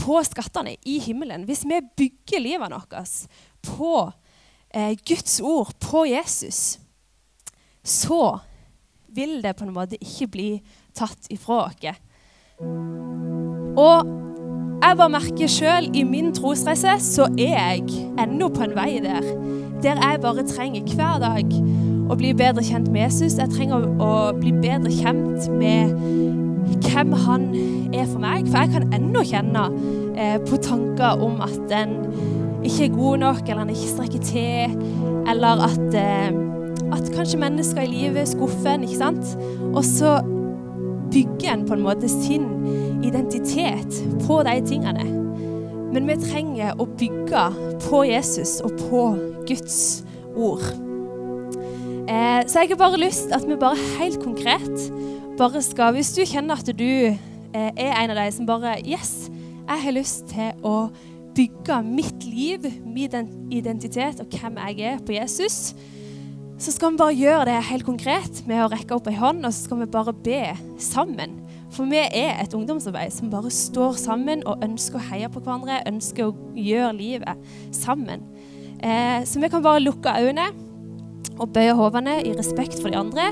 på 0.00 0.20
skattene 0.24 0.76
i 0.88 0.98
himmelen, 1.02 1.44
hvis 1.48 1.66
vi 1.68 1.80
bygger 1.96 2.42
livet 2.42 2.72
vårt 2.72 3.26
på 3.66 3.94
eh, 4.74 4.96
Guds 5.06 5.40
ord, 5.40 5.74
på 5.80 6.06
Jesus, 6.08 6.78
så 7.84 8.38
vil 9.08 9.40
det 9.42 9.56
på 9.58 9.66
en 9.66 9.74
måte 9.74 9.98
ikke 10.00 10.30
bli 10.30 10.50
tatt 10.96 11.30
ifra 11.32 11.66
oss. 11.68 12.00
Og 13.80 14.10
jeg 14.80 14.96
bare 14.96 15.12
merker 15.12 15.50
sjøl 15.50 15.90
i 15.96 16.02
min 16.08 16.30
trosreise 16.36 16.96
så 17.04 17.26
er 17.36 17.56
jeg 17.56 18.06
ennå 18.20 18.48
på 18.54 18.64
en 18.64 18.76
vei 18.76 19.00
der. 19.04 19.26
Der 19.84 20.00
jeg 20.00 20.20
bare 20.22 20.44
trenger 20.48 20.94
hver 20.94 21.20
dag 21.22 21.52
å 22.10 22.16
bli 22.18 22.32
bedre 22.36 22.64
kjent 22.64 22.88
med 22.92 23.06
Jesus. 23.06 23.38
Jeg 23.38 23.52
trenger 23.52 23.86
å 24.02 24.12
bli 24.36 24.52
bedre 24.56 24.92
kjent 24.92 25.46
med 25.52 25.94
hvem 26.78 27.12
han 27.24 27.48
er 27.94 28.06
for 28.06 28.20
meg. 28.22 28.48
For 28.48 28.62
jeg 28.62 28.74
kan 28.74 28.94
ennå 28.96 29.24
kjenne 29.26 29.66
eh, 30.16 30.38
på 30.46 30.60
tanker 30.62 31.22
om 31.24 31.40
at 31.44 31.74
en 31.76 31.96
ikke 32.66 32.84
er 32.86 32.94
god 32.94 33.22
nok, 33.24 33.42
eller 33.48 33.62
en 33.64 33.72
ikke 33.72 33.92
strekker 33.94 34.24
til, 34.24 34.74
eller 35.30 35.64
at, 35.66 35.96
eh, 35.96 36.28
at 36.92 37.12
kanskje 37.14 37.40
mennesker 37.40 37.82
i 37.82 37.90
livet 37.90 38.28
skuffer 38.28 38.74
en. 38.74 38.84
ikke 38.84 39.00
sant? 39.00 39.36
Og 39.72 39.84
så 39.84 40.18
bygger 41.10 41.54
en 41.54 41.66
på 41.66 41.74
en 41.74 41.86
måte 41.86 42.08
sin 42.08 42.46
identitet 43.04 44.02
på 44.26 44.42
de 44.46 44.60
tingene. 44.66 45.06
Men 45.90 46.06
vi 46.06 46.20
trenger 46.22 46.78
å 46.78 46.86
bygge 46.86 47.48
på 47.88 48.04
Jesus 48.06 48.60
og 48.62 48.76
på 48.86 49.02
Guds 49.48 50.04
ord. 50.36 50.62
Eh, 52.10 52.42
så 52.46 52.62
jeg 52.62 52.72
har 52.72 52.78
bare 52.78 53.00
lyst 53.00 53.32
at 53.34 53.46
vi 53.46 53.58
bare 53.58 53.78
helt 53.98 54.22
konkret 54.22 54.70
bare 55.40 55.62
skal 55.64 55.94
Hvis 55.96 56.12
du 56.16 56.24
kjenner 56.28 56.60
at 56.60 56.68
du 56.76 56.84
eh, 56.84 57.70
er 57.72 57.94
en 57.96 58.12
av 58.12 58.18
de 58.18 58.28
som 58.34 58.48
bare 58.48 58.76
Yes, 58.84 59.30
jeg 59.64 59.84
har 59.84 59.96
lyst 59.96 60.28
til 60.32 60.66
å 60.66 60.90
bygge 61.36 61.78
mitt 61.86 62.26
liv, 62.26 62.66
min 62.84 63.30
identitet 63.54 64.20
og 64.20 64.34
hvem 64.34 64.58
jeg 64.58 64.90
er 64.90 65.04
på 65.06 65.14
Jesus, 65.14 65.76
så 66.60 66.74
skal 66.74 66.92
vi 66.92 67.00
bare 67.00 67.16
gjøre 67.16 67.46
det 67.48 67.60
helt 67.70 67.86
konkret 67.86 68.42
med 68.50 68.64
å 68.64 68.68
rekke 68.68 68.98
opp 68.98 69.08
ei 69.08 69.16
hånd, 69.16 69.46
og 69.46 69.54
så 69.54 69.68
skal 69.68 69.80
vi 69.80 69.88
bare 69.94 70.12
be 70.12 70.40
sammen. 70.82 71.38
For 71.72 71.88
vi 71.88 72.02
er 72.02 72.34
et 72.42 72.56
ungdomsarbeid 72.58 73.14
som 73.14 73.30
bare 73.32 73.52
står 73.54 73.96
sammen 74.02 74.42
og 74.42 74.66
ønsker 74.66 74.98
å 74.98 75.06
heie 75.06 75.30
på 75.30 75.40
hverandre, 75.40 75.78
ønsker 75.88 76.28
å 76.28 76.34
gjøre 76.58 76.92
livet 76.98 77.46
sammen. 77.72 78.26
Eh, 78.82 79.22
så 79.24 79.40
vi 79.40 79.52
kan 79.54 79.64
bare 79.64 79.86
lukke 79.86 80.18
øynene 80.18 80.50
og 81.38 81.54
bøye 81.54 81.78
hodene 81.78 82.18
i 82.26 82.34
respekt 82.36 82.82
for 82.82 82.90
de 82.90 83.00
andre. 83.00 83.30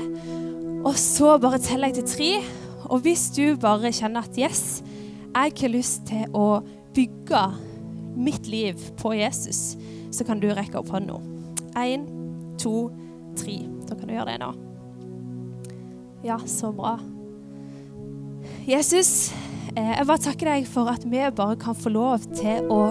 Og 0.85 0.95
så 0.95 1.35
bare 1.41 1.59
teller 1.59 1.91
jeg 1.91 1.99
til 1.99 2.09
tre. 2.13 2.31
Og 2.89 3.03
hvis 3.05 3.27
du 3.35 3.57
bare 3.59 3.91
kjenner 3.93 4.25
at 4.25 4.37
yes, 4.39 4.81
jeg 5.29 5.53
har 5.61 5.73
lyst 5.73 6.07
til 6.09 6.29
å 6.33 6.61
bygge 6.95 7.43
mitt 8.19 8.47
liv 8.49 8.79
på 8.99 9.13
Jesus, 9.17 9.77
så 10.11 10.25
kan 10.27 10.41
du 10.41 10.49
rekke 10.49 10.79
opp 10.79 10.89
hånda. 10.93 11.19
Én, 11.77 12.07
to, 12.59 12.89
tre. 13.37 13.61
Da 13.87 13.97
kan 13.97 14.09
du 14.09 14.15
gjøre 14.15 14.33
det 14.33 14.39
nå. 14.41 14.49
Ja, 16.25 16.39
så 16.49 16.71
bra. 16.75 16.97
Jesus, 18.67 19.31
eh, 19.75 19.93
jeg 19.95 20.07
bare 20.07 20.23
takker 20.23 20.49
deg 20.51 20.67
for 20.67 20.89
at 20.91 21.05
vi 21.07 21.21
bare 21.35 21.57
kan 21.59 21.77
få 21.77 21.91
lov 21.93 22.25
til 22.35 22.67
å 22.73 22.81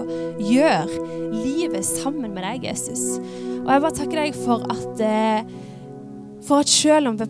gjøre 0.41 1.33
livet 1.35 1.85
sammen 1.85 2.33
med 2.33 2.45
deg, 2.45 2.69
Jesus. 2.71 3.19
Og 3.59 3.69
jeg 3.73 3.83
bare 3.83 3.97
takker 3.99 4.23
deg 4.23 4.39
for 4.39 4.65
at, 4.71 5.03
eh, 5.03 5.43
for 6.47 6.63
at 6.63 6.71
selv, 6.71 7.11
om 7.11 7.19
vi, 7.19 7.27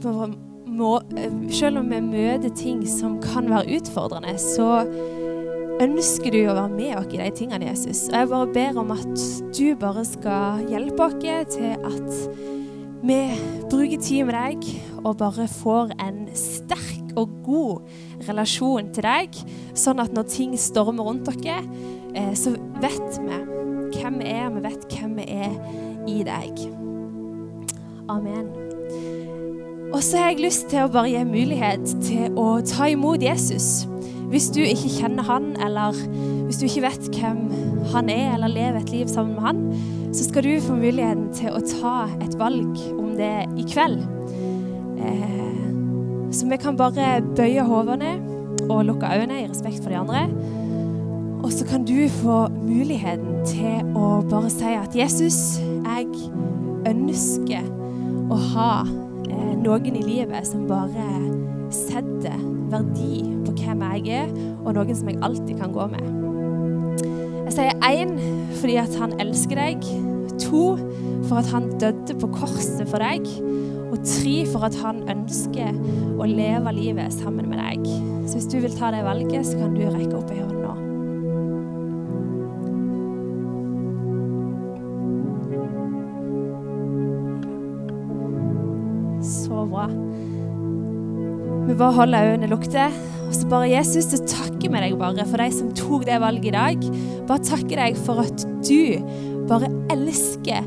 må, 0.79 0.97
eh, 1.17 1.31
selv 1.53 1.81
om 1.81 1.89
vi 1.91 2.01
møter 2.03 2.51
ting 2.55 2.83
som 2.87 3.19
kan 3.21 3.49
være 3.51 3.79
utfordrende, 3.79 4.35
så 4.39 4.85
ønsker 5.79 6.33
du 6.33 6.41
å 6.43 6.55
være 6.57 6.75
med 6.75 6.95
oss 6.99 7.13
i 7.13 7.21
de 7.21 7.29
tingene, 7.35 7.69
Jesus. 7.69 8.07
Og 8.09 8.17
jeg 8.17 8.31
bare 8.31 8.53
ber 8.55 8.79
om 8.81 8.91
at 8.95 9.25
du 9.55 9.75
bare 9.79 10.05
skal 10.07 10.65
hjelpe 10.71 11.07
oss 11.07 11.19
til 11.21 11.75
at 11.75 12.09
vi 12.99 13.19
bruker 13.71 14.01
tid 14.03 14.25
med 14.27 14.35
deg 14.35 14.65
og 15.05 15.19
bare 15.21 15.47
får 15.47 15.93
en 16.03 16.25
sterk 16.35 17.13
og 17.19 17.31
god 17.45 18.27
relasjon 18.27 18.91
til 18.95 19.07
deg, 19.07 19.39
sånn 19.77 20.03
at 20.03 20.13
når 20.15 20.27
ting 20.31 20.57
stormer 20.59 21.07
rundt 21.07 21.31
dere, 21.43 21.61
eh, 22.13 22.33
så 22.35 22.55
vet 22.83 23.21
vi 23.23 23.39
hvem 23.95 24.19
vi 24.21 24.33
er, 24.35 24.49
vi 24.53 24.65
vet 24.67 24.89
hvem 24.93 25.15
vi 25.19 25.29
er 25.39 25.55
i 26.09 26.19
deg. 26.27 26.65
Amen. 28.09 28.68
Og 29.89 30.03
så 30.05 30.19
har 30.19 30.27
jeg 30.29 30.43
lyst 30.43 30.67
til 30.69 30.85
å 30.85 30.91
bare 30.93 31.09
gi 31.09 31.21
mulighet 31.25 31.93
til 32.05 32.35
å 32.37 32.59
ta 32.65 32.91
imot 32.91 33.23
Jesus. 33.25 33.87
Hvis 34.29 34.51
du 34.53 34.59
ikke 34.61 34.91
kjenner 34.99 35.25
han, 35.25 35.55
eller 35.65 35.97
hvis 36.45 36.59
du 36.61 36.67
ikke 36.67 36.83
vet 36.85 37.07
hvem 37.15 37.39
han 37.89 38.11
er, 38.13 38.35
eller 38.35 38.53
lever 38.53 38.83
et 38.83 38.93
liv 38.93 39.09
sammen 39.09 39.33
med 39.33 39.47
han, 39.47 39.63
så 40.13 40.27
skal 40.27 40.45
du 40.45 40.51
få 40.61 40.77
muligheten 40.77 41.31
til 41.33 41.57
å 41.57 41.63
ta 41.65 41.95
et 42.21 42.37
valg 42.37 42.77
om 42.99 43.15
det 43.17 43.33
i 43.57 43.65
kveld. 43.69 44.05
Eh, 45.01 45.65
så 46.37 46.45
vi 46.51 46.61
kan 46.61 46.77
bare 46.77 47.23
bøye 47.33 47.65
hodene 47.65 48.13
og 48.69 48.85
lukke 48.91 49.09
øynene 49.09 49.41
i 49.41 49.49
respekt 49.49 49.81
for 49.81 49.89
de 49.89 49.97
andre. 50.03 50.27
Og 51.41 51.49
så 51.55 51.65
kan 51.65 51.85
du 51.89 51.97
få 52.19 52.43
muligheten 52.61 53.41
til 53.49 53.93
å 53.97 54.19
bare 54.29 54.53
si 54.53 54.77
at 54.77 54.93
Jesus, 54.97 55.57
jeg 55.81 56.09
ønsker 56.89 57.65
å 58.29 58.37
ha 58.53 58.73
noen 59.63 59.95
i 59.95 60.03
livet 60.03 60.47
som 60.47 60.67
bare 60.69 61.07
setter 61.73 62.35
verdi 62.69 63.23
på 63.45 63.53
hvem 63.59 63.83
jeg 63.95 64.23
er, 64.23 64.33
og 64.63 64.73
noen 64.77 64.95
som 64.97 65.09
jeg 65.11 65.21
alltid 65.25 65.59
kan 65.59 65.73
gå 65.75 65.87
med. 65.91 66.05
Jeg 67.49 67.55
sier 67.55 67.87
én 67.87 68.13
fordi 68.59 68.75
at 68.81 68.95
han 68.99 69.15
elsker 69.21 69.57
deg. 69.57 69.85
To 70.43 70.63
for 71.27 71.39
at 71.41 71.49
han 71.53 71.71
døde 71.81 72.15
på 72.19 72.29
korset 72.33 72.85
for 72.89 73.01
deg. 73.01 73.25
Og 73.89 73.97
tre 74.05 74.35
for 74.51 74.67
at 74.67 74.75
han 74.83 75.01
ønsker 75.09 75.73
å 76.19 76.27
leve 76.29 76.73
livet 76.77 77.15
sammen 77.15 77.49
med 77.49 77.57
deg. 77.57 77.87
Så 78.29 78.37
hvis 78.37 78.49
du 78.51 78.59
vil 78.61 78.75
ta 78.77 78.91
det 78.93 79.01
valget, 79.07 79.47
så 79.47 79.57
kan 79.57 79.73
du 79.73 79.81
rekke 79.87 80.18
opp 80.18 80.18
bare 91.79 91.95
holder 91.95 92.33
øynene 92.33 92.51
lukte. 92.51 92.89
Og 93.29 93.33
så 93.35 93.47
bare 93.49 93.69
Jesus, 93.71 94.09
så 94.09 94.19
takker 94.25 94.71
vi 94.71 94.83
deg 94.83 94.97
bare 94.99 95.25
for 95.29 95.41
de 95.41 95.49
som 95.53 95.73
tok 95.77 96.07
det 96.09 96.19
valget 96.21 96.51
i 96.51 96.55
dag. 96.55 96.87
Bare 97.29 97.45
takker 97.45 97.83
deg 97.83 97.99
for 98.05 98.23
at 98.23 98.45
du 98.65 98.99
bare 99.49 99.69
elsker 99.93 100.65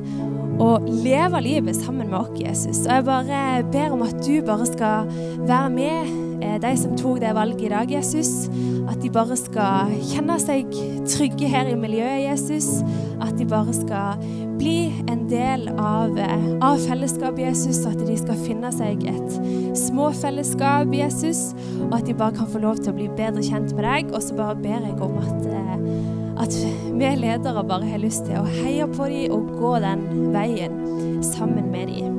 å 0.62 0.77
leve 1.03 1.40
livet 1.42 1.79
sammen 1.79 2.11
med 2.11 2.18
oss, 2.20 2.35
Jesus. 2.38 2.85
Og 2.87 2.92
jeg 2.92 3.09
bare 3.09 3.62
ber 3.72 3.94
om 3.96 4.05
at 4.07 4.18
du 4.25 4.37
bare 4.46 4.68
skal 4.68 5.11
være 5.48 5.70
med 5.75 6.21
de 6.62 6.72
som 6.78 6.96
tok 6.98 7.20
det 7.22 7.33
valget 7.37 7.66
i 7.66 7.72
dag, 7.72 7.90
Jesus. 7.90 8.48
At 8.90 9.00
de 9.02 9.11
bare 9.12 9.37
skal 9.38 9.92
kjenne 10.11 10.38
seg 10.42 10.72
trygge 11.09 11.48
her 11.50 11.70
i 11.70 11.76
miljøet, 11.78 12.24
Jesus. 12.26 12.83
At 13.22 13.37
de 13.38 13.46
bare 13.48 13.74
skal 13.76 14.22
bli 14.59 14.92
en 15.11 15.26
del 15.31 15.68
av, 15.78 16.18
eh, 16.18 16.48
av 16.62 16.78
fellesskapet 16.78 17.44
Jesus, 17.46 17.85
at 17.87 17.98
de 17.98 18.16
skal 18.18 18.38
finne 18.44 18.70
seg 18.74 19.05
et 19.11 19.37
småfellesskap 19.78 20.92
Jesus, 20.94 21.52
og 21.88 21.96
at 21.98 22.07
de 22.07 22.14
bare 22.14 22.37
kan 22.37 22.50
få 22.50 22.62
lov 22.62 22.83
til 22.83 22.92
å 22.92 22.96
bli 22.96 23.09
bedre 23.18 23.42
kjent 23.42 23.74
med 23.74 23.85
deg. 23.85 24.14
Og 24.14 24.22
så 24.22 24.37
bare 24.37 24.59
ber 24.62 24.87
jeg 24.87 25.00
om 25.00 25.18
at, 25.18 25.46
eh, 25.46 26.42
at 26.42 26.55
vi 26.92 27.14
ledere 27.16 27.66
bare 27.66 27.90
har 27.90 27.98
lyst 27.98 28.26
til 28.26 28.38
å 28.38 28.46
heie 28.46 28.87
på 28.87 29.09
dem 29.11 29.33
og 29.33 29.52
gå 29.59 29.81
den 29.81 30.33
veien 30.33 31.22
sammen 31.22 31.70
med 31.70 31.88
dem. 31.88 32.18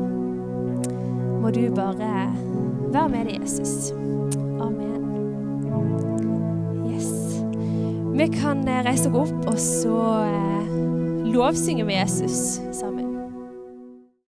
Må 1.42 1.52
du 1.52 1.70
bare 1.72 2.32
være 2.92 3.10
med 3.10 3.28
dem, 3.28 3.42
Jesus. 3.42 3.94
Vi 8.14 8.28
kan 8.28 8.68
eh, 8.68 8.84
reise 8.86 9.10
oss 9.10 9.32
opp, 9.32 9.48
og 9.50 9.58
så 9.60 10.02
lovsynger 11.34 11.86
vi 11.86 11.96
Jesus 11.98 12.60
sammen. 12.72 12.93